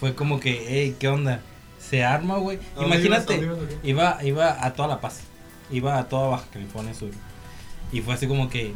[0.00, 1.40] Fue como que, hey, ¿qué onda?
[1.78, 2.58] Se arma, güey.
[2.76, 3.28] ¿A dónde ibas?
[3.28, 5.20] ¿A Imagínate, ibas, iba, iba a toda La Paz.
[5.70, 7.10] Iba a toda Baja California Sur.
[7.92, 8.72] Y fue así como que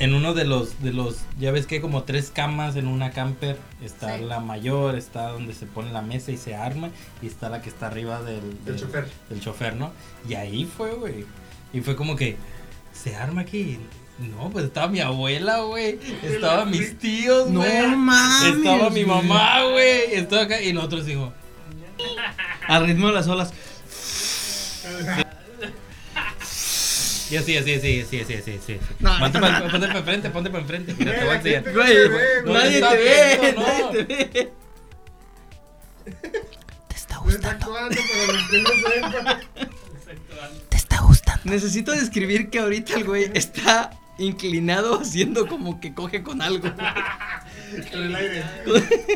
[0.00, 3.10] en uno de los, de los, ya ves que hay como tres camas en una
[3.10, 3.58] camper.
[3.82, 4.24] Está Sí.
[4.24, 6.90] la mayor, está donde se pone la mesa y se arma.
[7.22, 9.08] Y está la que está arriba del, Del chofer.
[9.28, 9.92] del chofer, ¿no?
[10.28, 11.24] Y ahí fue, güey.
[11.72, 12.36] Y fue como que,
[12.92, 13.78] ¿se arma aquí?
[14.18, 15.98] No, pues estaba mi abuela, güey.
[16.24, 17.86] Estaba mis tíos, No güey.
[17.96, 20.14] mames, Estaba mi mamá, güey.
[20.14, 21.32] Estaba acá y nosotros dijimos,
[22.66, 23.52] Al ritmo de las olas.
[27.30, 28.78] Y así, así, así, así, así, así, así.
[29.00, 29.68] No, Ponte no, para no.
[29.98, 30.94] enfrente, ponte para enfrente.
[30.98, 31.72] Mira, te voy a enseñar.
[31.72, 31.96] Güey,
[32.46, 33.66] nadie está te ve, viendo, no.
[33.66, 34.52] nadie te ve.
[36.88, 37.36] Me está los
[38.50, 39.40] que no sepan.
[41.44, 46.68] Necesito describir que ahorita el güey está inclinado haciendo como que coge con algo.
[47.90, 48.44] Con el aire.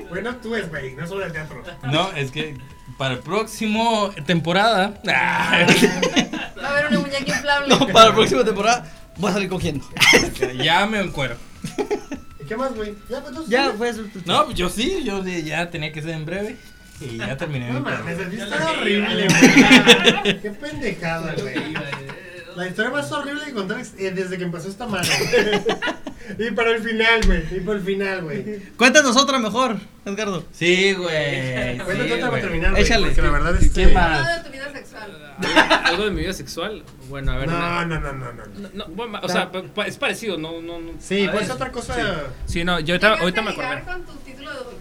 [0.08, 1.62] Bueno, actúes, güey, no solo el teatro.
[1.84, 2.56] No, es que
[2.98, 4.94] para el próximo temporada.
[5.06, 7.68] Va a haber una muñeca inflable.
[7.68, 8.84] No, para la próxima temporada
[9.16, 9.84] voy a salir cogiendo.
[10.62, 11.36] ya me encuero.
[12.40, 12.94] ¿Y qué más, güey?
[13.08, 13.48] Ya, pues.
[13.48, 14.04] Ya, fue eso.
[14.24, 16.56] No, pues yo sí, yo sí, ya tenía que ser en breve.
[17.00, 20.40] Y ya terminé No mi mames, el está horrible, güey.
[20.40, 21.74] Qué pendejada, güey.
[22.56, 25.08] La historia más horrible que contar es, eh, desde que empezó esta mano.
[26.38, 27.42] y para el final, güey.
[27.56, 28.60] Y para el final, güey.
[28.76, 30.44] Cuéntanos otra mejor, Edgardo.
[30.52, 31.78] Sí, güey.
[31.78, 32.82] Cuéntate sí, otra para terminar, güey.
[32.82, 33.06] Échale.
[33.08, 34.36] Porque la verdad es ¿Qué que- más?
[34.36, 35.34] De tu vida sexual.
[35.84, 36.84] ¿Algo de mi vida sexual?
[37.08, 37.48] Bueno, a ver.
[37.48, 38.42] No, no, no, no, no.
[38.46, 40.92] no, no, bueno, o sea, pa- pa- es parecido, no, no, no.
[41.00, 41.52] Sí, A pues ver.
[41.56, 41.94] otra cosa.
[42.46, 43.82] Sí, no, yo ahorita, ¿Llegaste ahorita me acordé.
[43.82, 44.74] con tu título de doctor?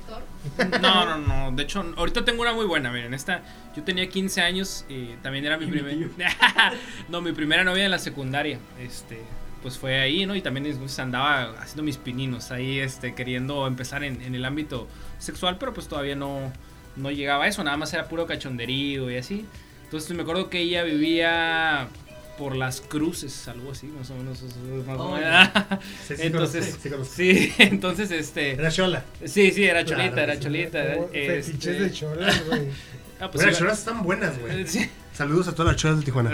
[0.82, 1.52] No, no, no.
[1.56, 2.91] De hecho, ahorita tengo una muy buena.
[2.91, 3.41] Miren, esta.
[3.76, 6.10] Yo tenía 15 años y también era mi primer.
[7.10, 8.60] no, mi primera novia en la secundaria.
[8.80, 9.22] Este.
[9.62, 10.36] Pues fue ahí, ¿no?
[10.36, 14.88] Y también entonces, andaba haciendo mis pininos ahí, este, queriendo empezar en, en el ámbito
[15.20, 16.52] sexual, pero pues todavía no,
[16.95, 19.45] no llegaba a eso, nada más era puro cachonderío y así.
[19.84, 21.89] Entonces me acuerdo que ella vivía
[22.42, 24.42] por las cruces, algo así, más o menos.
[24.88, 25.50] más o Oh, menos.
[26.08, 26.78] Sí, sí, entonces,
[27.14, 28.54] sí, entonces este.
[28.54, 29.06] Era Chola.
[29.24, 30.94] Sí, sí, era Claro, cholita, era sí, cholita.
[30.96, 32.62] Como este- de cholas, güey.
[33.20, 34.66] Ah, pues las cholas están buenas, güey.
[34.66, 34.89] Sí.
[35.14, 36.32] Saludos a todas las cholas de Tijuana.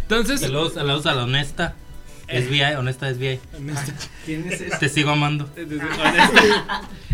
[0.00, 1.76] Entonces, Saludos, saludos a la honesta.
[2.26, 3.38] Es VI, honesta es VI.
[4.26, 4.76] ¿Quién es ese?
[4.78, 5.48] Te sigo amando.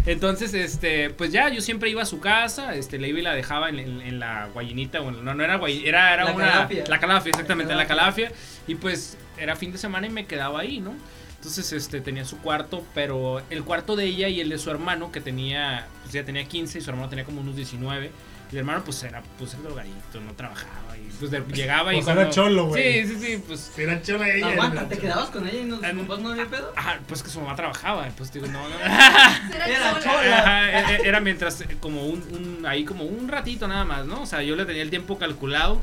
[0.06, 3.34] Entonces, este, pues ya, yo siempre iba a su casa, este, le iba y la
[3.34, 6.32] dejaba en, en- en la guayinita, o en- no, no era guay, era, era La
[6.32, 6.84] una, calafia.
[6.88, 8.32] la calafia, exactamente, La la calafia,
[8.66, 10.94] y pues era fin de semana y me quedaba ahí, ¿no?
[11.36, 15.12] Entonces, este, tenía su cuarto, pero el cuarto de ella y el de su hermano,
[15.12, 18.10] que tenía, pues ya tenía 15 y su hermano tenía como unos 19.
[18.50, 20.96] Y el hermano, pues era, pues era drogadito, no trabajaba.
[20.96, 21.96] Y pues de- llegaba y.
[22.00, 23.04] Pues era cholo, güey.
[23.04, 23.72] Sí, sí, sí, pues.
[23.76, 24.48] Era chola ella.
[24.48, 26.72] Aguanta, ¿te quedabas con ella y no, Ah, papás no había pedo?
[26.76, 28.74] Ajá, pues que su mamá trabajaba, pues digo, no, no.
[28.80, 30.38] Era chola.
[30.38, 34.06] Ajá, e- e- era mientras eh, como un, un- ahí como un ratito nada más,
[34.06, 34.22] ¿no?
[34.22, 35.80] O sea, yo le tenía el tiempo calculado.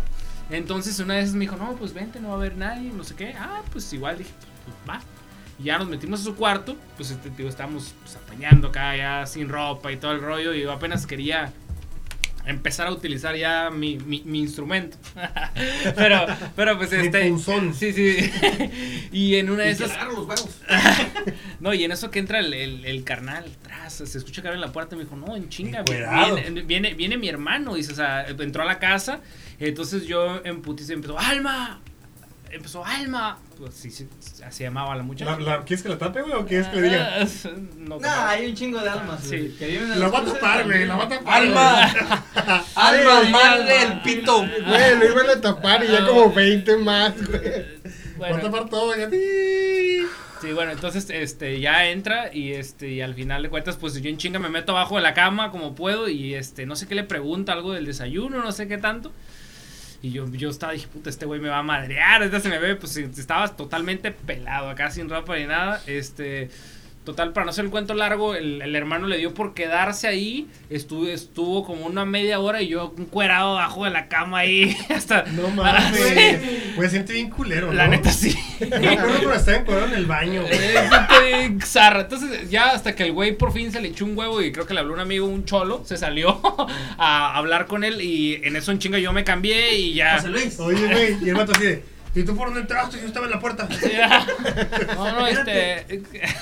[0.49, 3.15] Entonces una vez me dijo, no, pues vente, no va a haber nadie, no sé
[3.15, 3.33] qué.
[3.37, 4.31] Ah, pues igual dije,
[4.65, 5.01] pues, va.
[5.59, 9.25] Y ya nos metimos a su cuarto, pues este, digo, estábamos pues, apañando acá ya
[9.25, 10.53] sin ropa y todo el rollo.
[10.53, 11.51] Y yo apenas quería
[12.45, 14.97] empezar a utilizar ya mi, mi, mi instrumento.
[15.95, 16.25] pero,
[16.55, 17.29] pero pues Mi este.
[17.29, 17.73] punzón.
[17.73, 18.17] Sí, sí.
[19.11, 19.91] y en una de esas.
[20.07, 20.49] los huevos.
[21.59, 24.59] No, y en eso que entra el, el, el carnal, tras, se escucha que abre
[24.59, 27.95] la puerta y me dijo, no, en chinga, viene, viene, viene mi hermano, dice, o
[27.95, 29.21] sea, entró a la casa,
[29.59, 31.79] entonces yo en putiza empezó, ¡Alma!
[32.53, 33.37] Empezó, ¡Alma!
[33.57, 34.07] Pues sí, sí,
[34.45, 35.31] así llamaba la muchacha.
[35.39, 37.17] La- la- ¿Quieres que la tape, güey, o quieres que le diga?
[37.21, 37.25] Ah,
[37.77, 39.55] No, Nah, hay un chingo de almas, Sí.
[39.57, 41.41] que viven en La va a tapar, güey, la va a tapar.
[41.43, 41.83] Alma.
[42.75, 43.95] Alma, madre alma.
[43.95, 44.37] del pito.
[44.67, 47.41] Güey, lo iban a tapar y ya como 20 más, güey.
[48.17, 49.09] Bueno, Va a tapar todo, ya.
[49.09, 54.09] Sí, bueno, entonces este ya entra y este y al final de cuentas pues yo
[54.09, 56.95] en chinga me meto abajo de la cama como puedo y este no sé qué
[56.95, 59.13] le pregunta algo del desayuno, no sé qué tanto.
[60.03, 62.21] Y yo, yo estaba, dije, puta, este güey me va a madrear.
[62.23, 65.81] Este se me ve, pues estaba totalmente pelado, acá sin ropa ni nada.
[65.87, 66.49] Este,
[67.03, 70.47] total, para no hacer el cuento largo, el, el hermano le dio por quedarse ahí.
[70.69, 74.75] Estuvo, estuvo como una media hora y yo encuerado abajo de la cama ahí.
[74.89, 75.23] Hasta.
[75.23, 75.97] No mames.
[75.97, 76.73] sí.
[76.75, 77.73] Güey, siente bien culero, ¿no?
[77.73, 78.35] La neta sí.
[78.59, 80.53] Me acuerdo cuando estaba encuadrado en el baño, güey.
[80.53, 82.01] Eh, siente bien zarra.
[82.01, 84.65] Entonces, ya hasta que el güey por fin se le echó un huevo y creo
[84.65, 86.39] que le habló un amigo, un cholo, se salió
[86.97, 90.15] a hablar con él y en eso en chinga yo me cambié y ya.
[90.15, 90.59] José Luis.
[90.59, 91.92] Oye, güey, y el vato así de.
[92.15, 92.99] ¿Y tú por dónde entraste?
[93.01, 93.67] Yo estaba en la puerta.
[93.91, 94.25] Ya.
[94.95, 95.85] No, no, este.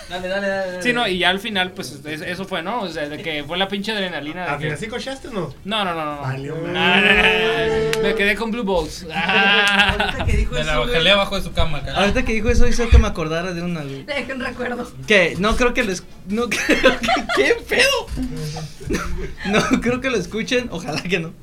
[0.10, 0.48] Dale, dale, dale.
[0.72, 0.84] dale.
[0.84, 2.82] Sí, no, y ya al final, pues es- eso fue, ¿no?
[2.82, 4.44] O sea, de que fue la pinche adrenalina.
[4.44, 5.54] de ¿Al que- final sí cochaste o no?
[5.64, 6.22] No, no, no, no.
[6.22, 7.46] Valió, No, madre.
[7.46, 8.08] no, no, no.
[8.08, 9.06] Me quedé con Blue Balls.
[9.14, 9.96] Ah.
[10.00, 10.94] Ahorita que dijo Me la eso, güey.
[10.94, 12.00] jalé abajo de su cama, cara.
[12.00, 14.04] Ahorita que dijo eso hizo que me acordara de una, güey.
[14.06, 14.92] Le dejé un recuerdo.
[15.08, 17.08] Que no creo que lo es- no creo que
[17.38, 19.00] qué pedo.
[19.46, 21.34] No creo que lo escuchen, ojalá que no.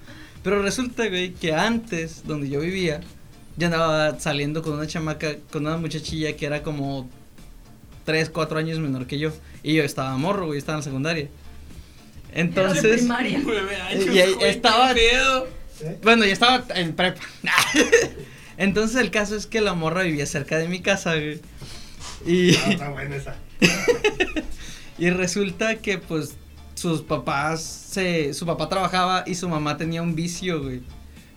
[0.43, 3.01] Pero resulta, güey, que antes donde yo vivía,
[3.59, 7.09] yo andaba saliendo con una chamaca, con una muchachilla que era como
[8.04, 9.32] 3, 4 años menor que yo.
[9.62, 11.24] Y yo estaba morro, güey, estaba en la secundaria.
[11.24, 13.40] De Entonces, primaria.
[14.12, 14.94] y ahí estaba
[16.02, 17.20] Bueno, ya estaba en prepa.
[18.56, 21.40] Entonces el caso es que la morra vivía cerca de mi casa, güey.
[22.24, 23.36] Y Ah, está buena esa.
[24.98, 26.34] Y resulta que pues
[26.74, 30.80] sus papás se su papá trabajaba y su mamá tenía un vicio, güey.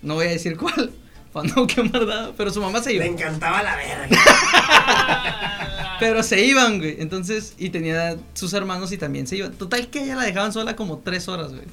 [0.01, 0.91] No voy a decir cuál,
[1.33, 3.05] para no quemar nada, pero su mamá se iba.
[3.05, 4.17] Le encantaba la verga.
[5.99, 6.95] Pero se iban, güey.
[6.99, 9.51] Entonces, y tenía sus hermanos y también se iban.
[9.51, 11.65] Total que ella la dejaban sola como tres horas, güey.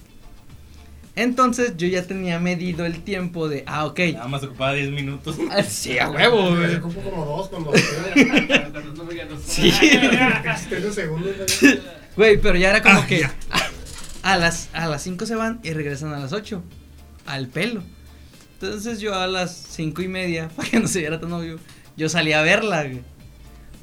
[1.17, 3.99] Entonces yo ya tenía medido el tiempo de, ah, ok.
[4.13, 5.37] Nada más ocupaba 10 minutos.
[5.51, 6.75] Ah, Sí, a huevo, güey.
[6.77, 7.73] ocupo como dos cuando.
[9.47, 9.73] Sí.
[10.93, 11.31] Segundos.
[12.15, 12.37] güey.
[12.39, 13.35] Pero ya era como Ah, que ya.
[14.23, 16.63] a, las a las 5 se van y regresan a las 8.
[17.27, 17.83] Al pelo.
[18.61, 21.59] Entonces yo a las cinco y media, para que no se viera tan obvio,
[21.97, 23.03] yo salí a verla, güey.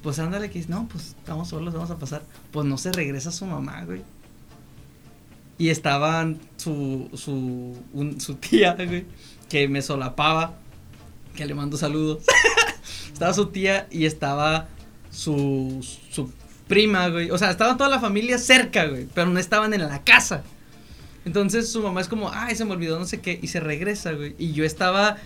[0.04, 2.24] Pues ándale que no, pues estamos solos, vamos a pasar.
[2.52, 4.04] Pues no se regresa su mamá, güey.
[5.58, 7.76] Y estaban su, su,
[8.20, 9.06] su tía, güey,
[9.50, 10.56] que me solapaba,
[11.36, 12.24] que le mando saludos.
[13.14, 14.68] estaba su tía y estaba
[15.10, 16.32] su, su
[16.68, 17.32] prima, güey.
[17.32, 20.44] O sea, estaba toda la familia cerca, güey, pero no estaban en la casa.
[21.26, 24.12] Entonces su mamá es como, ay, se me olvidó no sé qué, y se regresa,
[24.14, 24.36] güey.
[24.38, 25.18] Y yo estaba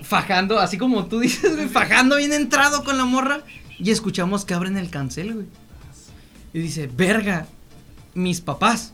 [0.00, 3.42] fajando, así como tú dices, güey, fajando bien entrado con la morra.
[3.78, 5.46] Y escuchamos que abren el cancel, güey.
[6.54, 7.46] Y dice, verga,
[8.14, 8.92] mis papás.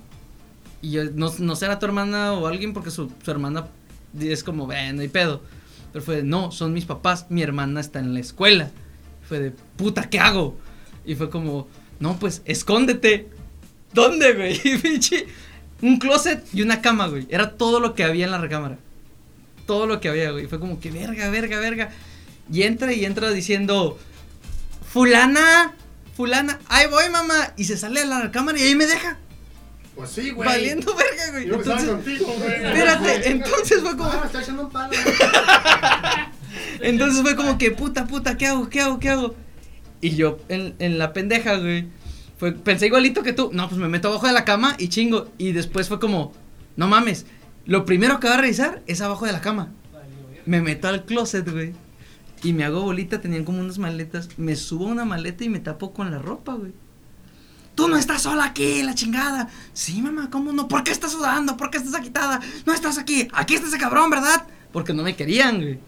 [0.80, 3.68] Y yo, no, no será tu hermana o alguien, porque su, su hermana
[4.18, 5.42] es como, ven, no hay pedo.
[5.92, 8.70] Pero fue de, no, son mis papás, mi hermana está en la escuela.
[9.28, 10.56] Fue de, puta, ¿qué hago?
[11.04, 11.68] Y fue como,
[12.00, 13.28] no, pues, escóndete.
[13.92, 14.60] ¿Dónde, güey?
[14.64, 15.26] Y pinche,
[15.82, 17.26] un closet y una cama, güey.
[17.28, 18.78] Era todo lo que había en la recámara.
[19.66, 20.46] Todo lo que había, güey.
[20.46, 21.90] Fue como que, verga, verga, verga.
[22.50, 23.98] Y entra y entra diciendo,
[24.88, 25.72] fulana,
[26.16, 27.52] fulana, ahí voy, mamá.
[27.56, 29.18] Y se sale a la recámara y ahí me deja.
[29.94, 30.48] Pues sí, güey.
[30.48, 31.46] Valiendo verga, güey.
[31.48, 32.52] Yo Entonces, contigo, güey.
[32.64, 34.92] espérate, entonces fue como, Ah, me está echando un palo.
[36.80, 38.68] Entonces fue como que, puta, puta, ¿qué hago?
[38.68, 38.98] ¿Qué hago?
[38.98, 39.34] ¿Qué hago?
[40.00, 41.86] Y yo, en, en la pendeja, güey,
[42.42, 43.50] fue, pensé igualito que tú.
[43.52, 45.28] No, pues me meto abajo de la cama y chingo.
[45.38, 46.32] Y después fue como,
[46.74, 47.24] no mames,
[47.66, 49.68] lo primero que va a revisar es abajo de la cama.
[50.44, 51.72] Me meto al closet, güey.
[52.42, 54.28] Y me hago bolita, tenían como unas maletas.
[54.38, 56.72] Me subo a una maleta y me tapo con la ropa, güey.
[57.76, 59.48] Tú no estás sola aquí, la chingada.
[59.72, 60.66] Sí, mamá, ¿cómo no?
[60.66, 61.56] ¿Por qué estás sudando?
[61.56, 62.40] ¿Por qué estás agitada?
[62.66, 63.28] No estás aquí.
[63.34, 64.48] Aquí está ese cabrón, ¿verdad?
[64.72, 65.78] Porque no me querían, güey.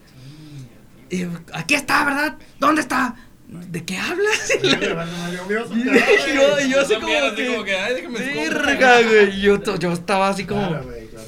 [1.52, 2.38] Aquí está, ¿verdad?
[2.60, 3.16] ¿Dónde está?
[3.48, 4.50] ¿De qué hablas?
[4.62, 8.64] Y yo, yo así como que, como que, ay, déjame escondo.
[8.64, 9.40] verga, güey.
[9.40, 10.66] Yo, to- yo estaba así como.
[10.68, 11.26] Claro, güey, claro.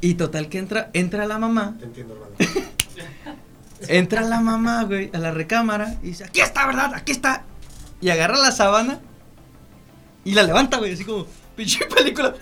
[0.00, 1.76] Y total que entra, entra la mamá.
[1.78, 2.34] Te entiendo, hermano.
[3.88, 6.92] Entra la mamá, güey, a la recámara y dice, aquí está, ¿verdad?
[6.94, 7.44] Aquí está.
[8.00, 9.00] Y agarra la sábana
[10.24, 12.34] y la levanta, güey, así como, pinche película.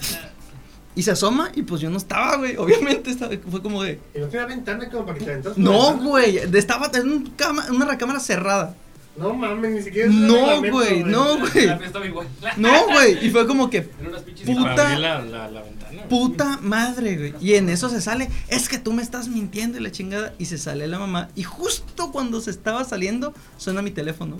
[0.94, 2.56] Y se asoma y pues yo no estaba, güey.
[2.58, 4.00] Obviamente estaba, fue como de...
[4.14, 6.08] ¿Y no tiene ventana como para que te aventas por la No, ventana?
[6.08, 8.76] güey, estaba en un cama- una recámara cerrada.
[9.16, 11.66] No mames, ni siquiera No, güey, no, güey.
[11.66, 12.26] La fiesta estaba igual.
[12.56, 13.24] No, güey.
[13.24, 14.98] Y fue como que, En unas pinches Puta.
[14.98, 16.02] la, la, la ventana.
[16.08, 17.34] puta madre, güey.
[17.40, 20.34] Y en eso se sale, es que tú me estás mintiendo y la chingada.
[20.38, 21.28] Y se sale la mamá.
[21.36, 24.36] Y justo cuando se estaba saliendo, suena mi teléfono.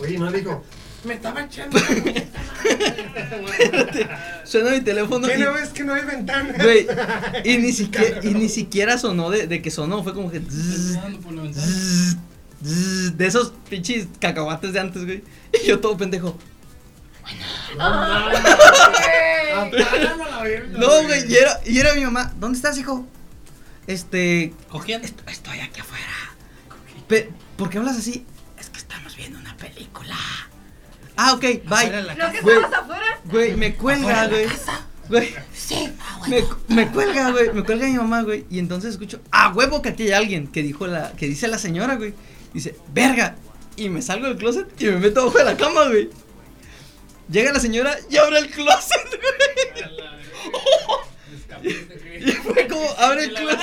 [0.00, 0.62] Oye, no le dijo,
[1.04, 1.76] me estaba echando.
[4.44, 5.26] Suena mi teléfono.
[5.26, 6.54] ¿Qué y- no ves que no hay ventana?
[6.62, 6.86] Güey,
[7.44, 11.32] y ni siquiera, y ni siquiera sonó de, de que sonó, fue como que por
[11.34, 11.66] la ventana.
[12.60, 15.24] De esos pinches cacahuates de antes, güey.
[15.62, 16.38] Y yo todo pendejo.
[17.78, 18.30] A
[20.72, 22.32] No, güey, y era, y era mi mamá.
[22.38, 23.06] ¿Dónde estás, hijo?
[23.86, 25.06] Este, ¿Cogiendo?
[25.06, 26.04] est- estoy aquí afuera.
[27.08, 28.24] Pe- ¿Por qué hablas así?
[28.58, 30.16] Es que estamos viendo una película.
[31.16, 31.90] Ah, ok, bye.
[32.02, 32.56] la ¿No que Güey.
[32.56, 33.20] estabas afuera?
[33.24, 34.46] Güey, me cuelga, güey.
[35.08, 35.34] Güey.
[36.28, 37.52] Me, me cuelga, güey.
[37.52, 38.46] Me cuelga mi mamá, güey.
[38.48, 41.58] Y entonces escucho, ah, huevo que aquí hay alguien que dijo la, que dice la
[41.58, 42.14] señora, güey.
[42.52, 43.36] Dice, verga.
[43.76, 46.10] Y me salgo del closet y me meto abajo de la cama, güey.
[47.30, 49.08] Llega la señora y abre el closet,
[51.62, 51.76] güey.
[52.20, 53.60] Y fue como, abre el closet,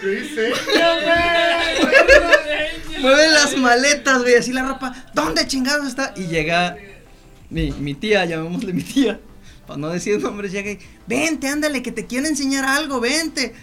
[0.00, 0.50] ¿Qué hice?
[3.00, 4.94] mueve las maletas, güey, así la ropa.
[5.14, 6.12] ¿Dónde chingados está?
[6.16, 6.76] Y llega
[7.50, 9.20] mi, mi tía, llamémosle mi tía.
[9.66, 13.54] Para no decir nombres, llega y, vente, ándale, que te quiero enseñar algo, vente.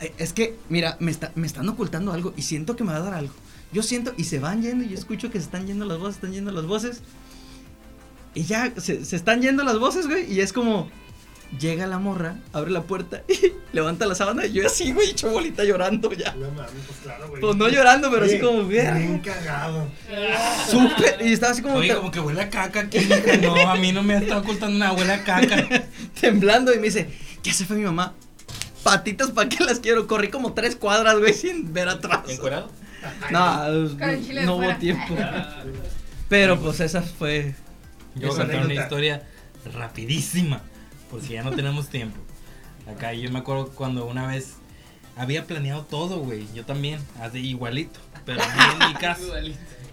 [0.00, 2.98] Eh, Es que, mira, me, está, me están ocultando algo y siento que me va
[2.98, 3.34] a dar algo.
[3.72, 6.16] Yo siento, y se van yendo, y yo escucho que se están yendo las voces,
[6.16, 7.00] están yendo las voces.
[8.34, 10.90] Y ya se, se están yendo las voces, güey, y es como,
[11.58, 15.30] llega la morra, abre la puerta y levanta la sábana, y yo así, güey, hecho
[15.30, 16.34] bolita llorando ya.
[16.34, 17.40] No pues claro, güey.
[17.40, 18.94] Pues no llorando, pero así como, verga.
[18.94, 19.88] Bien cagado.
[20.68, 22.98] Súper, y estaba así como, Oye, como que huele a caca aquí.
[23.42, 25.66] No, a mí no me está ocultando una huele a caca.
[26.20, 27.08] temblando y me dice,
[27.42, 28.14] ya se fue mi mamá.
[28.82, 30.06] Patitas, ¿para qué las quiero?
[30.06, 32.28] Corrí como tres cuadras, güey, sin ver atrás.
[32.28, 32.70] ¿Encuerado?
[33.30, 35.16] No, de no hubo tiempo.
[36.28, 37.54] Pero pues esa fue.
[38.14, 39.22] Yo voy a esa contar una historia
[39.74, 40.60] rapidísima,
[41.10, 42.18] por si ya no tenemos tiempo.
[42.86, 44.54] Acá yo me acuerdo cuando una vez
[45.16, 46.46] había planeado todo, güey.
[46.54, 48.00] Yo también, así igualito.
[48.24, 49.32] Pero en mi caso.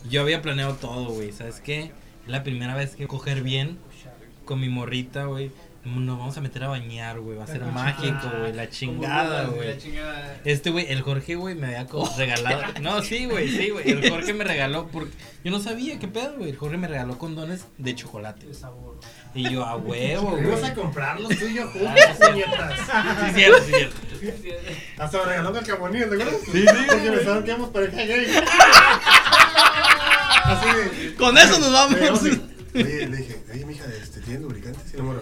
[0.09, 1.31] Yo había planeado todo, güey.
[1.31, 1.91] ¿Sabes qué?
[2.25, 3.77] La primera vez que coger bien
[4.45, 5.51] con mi morrita, güey.
[5.95, 7.37] Nos vamos a meter a bañar, güey.
[7.37, 8.53] Va a ser mágico, güey.
[8.53, 9.77] La chingada, güey.
[10.45, 12.61] Este güey, el Jorge, güey, me había co- regalado.
[12.81, 13.89] No, sí, güey, sí, güey.
[13.91, 15.11] El Jorge me regaló porque
[15.43, 16.51] yo no sabía qué pedo, güey.
[16.51, 18.45] El Jorge me regaló condones de chocolate.
[19.35, 20.43] Y yo a huevo, güey.
[20.45, 22.27] Vamos a comprar los tuyos juntos, Ah, sí.
[22.31, 22.79] puñetas.
[22.79, 23.71] Sí, cierto, sí,
[24.41, 24.71] cierto.
[24.97, 26.41] Hasta me regaló el camonillo, ¿te acuerdas?
[26.45, 27.09] Sí, sí, Porque sí.
[27.15, 28.27] pensaban que éramos pareja gay.
[30.43, 31.15] Así de.
[31.15, 31.97] Con eso nos vamos.
[32.73, 34.93] Y, Oye, le dije, oye, mija, este, ¿tienes lubricantes?
[34.93, 35.21] Y la morra,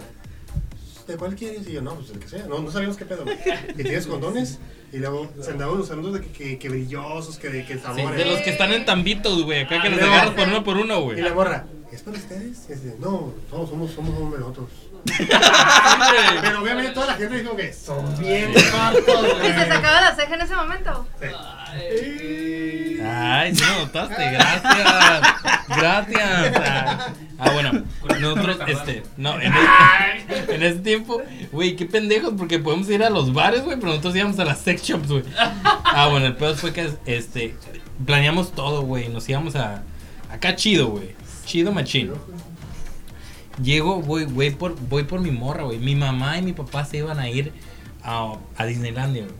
[1.08, 1.66] ¿de cuál quieres?
[1.68, 2.46] Y yo, no, pues del que sea.
[2.46, 3.24] No, no sabíamos qué pedo.
[3.24, 3.36] güey.
[3.76, 4.58] ¿Y tienes condones?
[4.92, 8.16] Y luego se andaban usando de que, que, que brillosos, que de que Sí, sabores.
[8.16, 9.62] de los que están en tambitos, güey.
[9.62, 10.06] Acá que los No.
[10.06, 11.20] agarras por uno por uno, Y güey.
[11.20, 12.66] la morra, ¿es para ustedes?
[12.68, 14.68] Y dice, no, todos somos, somos hombres nosotros.
[16.42, 20.34] Pero obviamente toda la gente dijo que son bien fartos, ¿Y se sacaba la ceja
[20.34, 21.06] en ese momento?
[21.20, 22.87] Ay,
[23.52, 24.76] sí me notaste, gracias.
[25.68, 26.52] Gracias.
[26.56, 27.08] Ah,
[27.38, 27.84] ah, bueno,
[28.20, 31.20] nosotros, este, no, en, ese- en ese tiempo,
[31.52, 34.58] güey, qué pendejos, porque podemos ir a los bares, güey, pero nosotros íbamos a las
[34.60, 35.24] sex shops, güey.
[35.36, 37.54] Ah, bueno, el peor fue que, este,
[38.06, 39.82] planeamos todo, güey, nos íbamos a,
[40.30, 41.14] acá chido, güey,
[41.44, 42.12] chido machín.
[43.62, 45.78] Llego, voy, voy por, voy por mi morra, güey.
[45.78, 47.52] Mi mamá y mi papá se iban a ir
[48.04, 49.34] a, a Disneylandia, güey.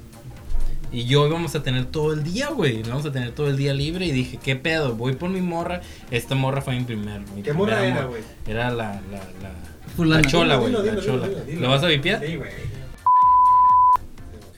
[0.90, 2.80] Y yo íbamos a tener todo el día, güey.
[2.80, 4.06] Íbamos a tener todo el día libre.
[4.06, 4.94] Y dije, ¿qué pedo?
[4.94, 5.82] Voy por mi morra.
[6.10, 7.20] Esta morra fue mi primer.
[7.34, 8.22] Mi ¿Qué morra era, güey?
[8.46, 10.70] Era la, la, la, la chola, güey.
[10.70, 11.28] Dilo, La dilo, chola.
[11.28, 11.60] dilo, dilo.
[11.60, 12.24] ¿Lo vas a vipiar?
[12.24, 12.50] Sí, güey.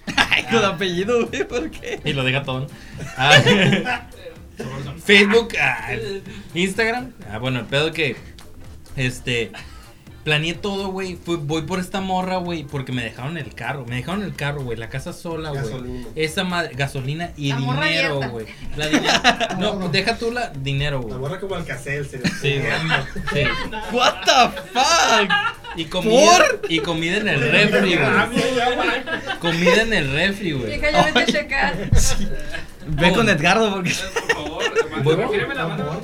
[0.16, 2.00] Ay, con apellido, güey, ¿por qué?
[2.04, 2.66] Y lo deja todo.
[3.16, 3.40] Ah,
[5.04, 5.90] Facebook, ah,
[6.54, 7.12] Instagram.
[7.30, 8.16] Ah, bueno, el pedo que.
[8.96, 9.50] Este.
[10.24, 11.16] Planeé todo, güey.
[11.24, 13.86] Voy por esta morra, güey, porque me dejaron el carro.
[13.86, 14.76] Me dejaron el carro, güey.
[14.76, 15.62] La casa sola, güey.
[15.62, 16.06] Gasolina.
[16.14, 18.46] Esa madre, gasolina y La morra dinero, güey.
[18.76, 19.12] La dinero.
[19.58, 21.18] No, deja tú la dinero, La güey.
[21.18, 22.72] borra como Alcacel, se Sí, güey.
[23.32, 23.50] Sí.
[23.92, 25.32] What the fuck?
[25.76, 29.38] Y comida, y comida en el refri, güey.
[29.40, 30.66] Comida en el refri, güey.
[30.66, 31.90] Vieja, ya vete a checar.
[32.88, 33.94] Ve con Edgardo porque.
[35.02, 36.02] Voy- Gírame la mano.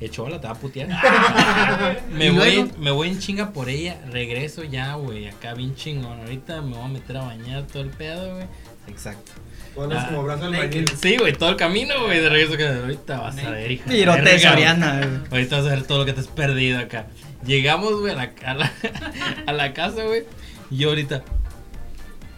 [0.00, 0.88] Echó la te va a putear.
[2.12, 4.00] me, ¿Y voy, me voy en chinga por ella.
[4.10, 5.28] Regreso ya, güey.
[5.28, 6.20] Acá bien chingón.
[6.20, 8.46] Ahorita me voy a meter a bañar todo el pedo, güey.
[8.88, 9.32] Exacto.
[9.78, 10.88] Ah, como brazo al.
[11.00, 12.20] Sí, güey, todo el camino, güey.
[12.20, 13.84] De regreso que ahorita vas a ver, hija.
[13.86, 14.38] güey.
[14.38, 15.20] Soriana, güey.
[15.30, 17.06] Ahorita vas a ver todo lo que te has perdido acá.
[17.44, 18.72] Llegamos, güey, a la, a la,
[19.46, 20.24] a la casa, güey.
[20.70, 21.22] Y yo ahorita.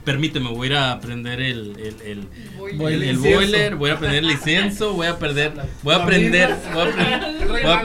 [0.05, 2.29] Permíteme, voy a ir a prender el, el, el,
[2.59, 2.93] Boiler.
[2.93, 6.83] el, el boiler, voy a prender el incienso, voy a perder, voy a prender, voy
[6.83, 7.83] a prender, voy a,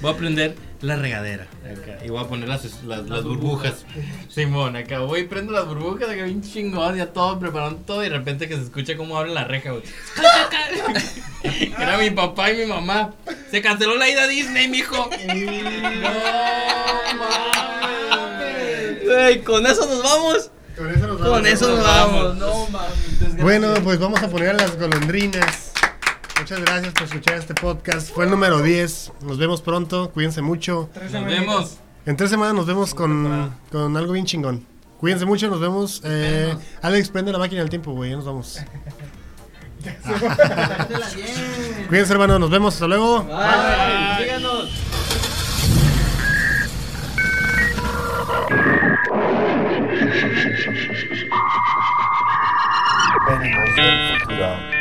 [0.00, 3.84] voy a prender la regadera acá, y voy a poner las, las, las burbujas.
[4.28, 8.08] Simón, acá voy y prendo las burbujas, acá bien chingón, ya todo preparando todo y
[8.08, 9.84] de repente que se escucha cómo abre la reja, güey.
[11.78, 13.14] Era mi papá y mi mamá.
[13.50, 15.08] Se canceló la ida a Disney, mijo.
[17.12, 19.38] No mames.
[19.44, 20.50] Con eso nos vamos.
[20.76, 22.36] Con eso nos Con eso nos vamos.
[22.36, 23.36] No mames.
[23.42, 25.72] Bueno, pues vamos a poner a las golondrinas.
[26.38, 28.12] Muchas gracias por escuchar este podcast.
[28.14, 29.12] Fue el número 10.
[29.22, 30.10] Nos vemos pronto.
[30.10, 30.88] Cuídense mucho.
[31.12, 31.76] Nos vemos.
[32.06, 34.64] En tres semanas nos vemos con, con algo bien chingón.
[34.98, 36.00] Cuídense mucho, nos vemos.
[36.04, 38.10] Eh, Alex, prende la máquina del tiempo, güey.
[38.10, 38.58] Ya nos vamos.
[41.88, 42.38] Cuídense, hermano.
[42.38, 42.74] Nos vemos.
[42.74, 43.24] Hasta luego.
[43.24, 44.24] Bye.
[44.24, 44.70] Síganos.
[53.28, 54.79] Venimos del futuro.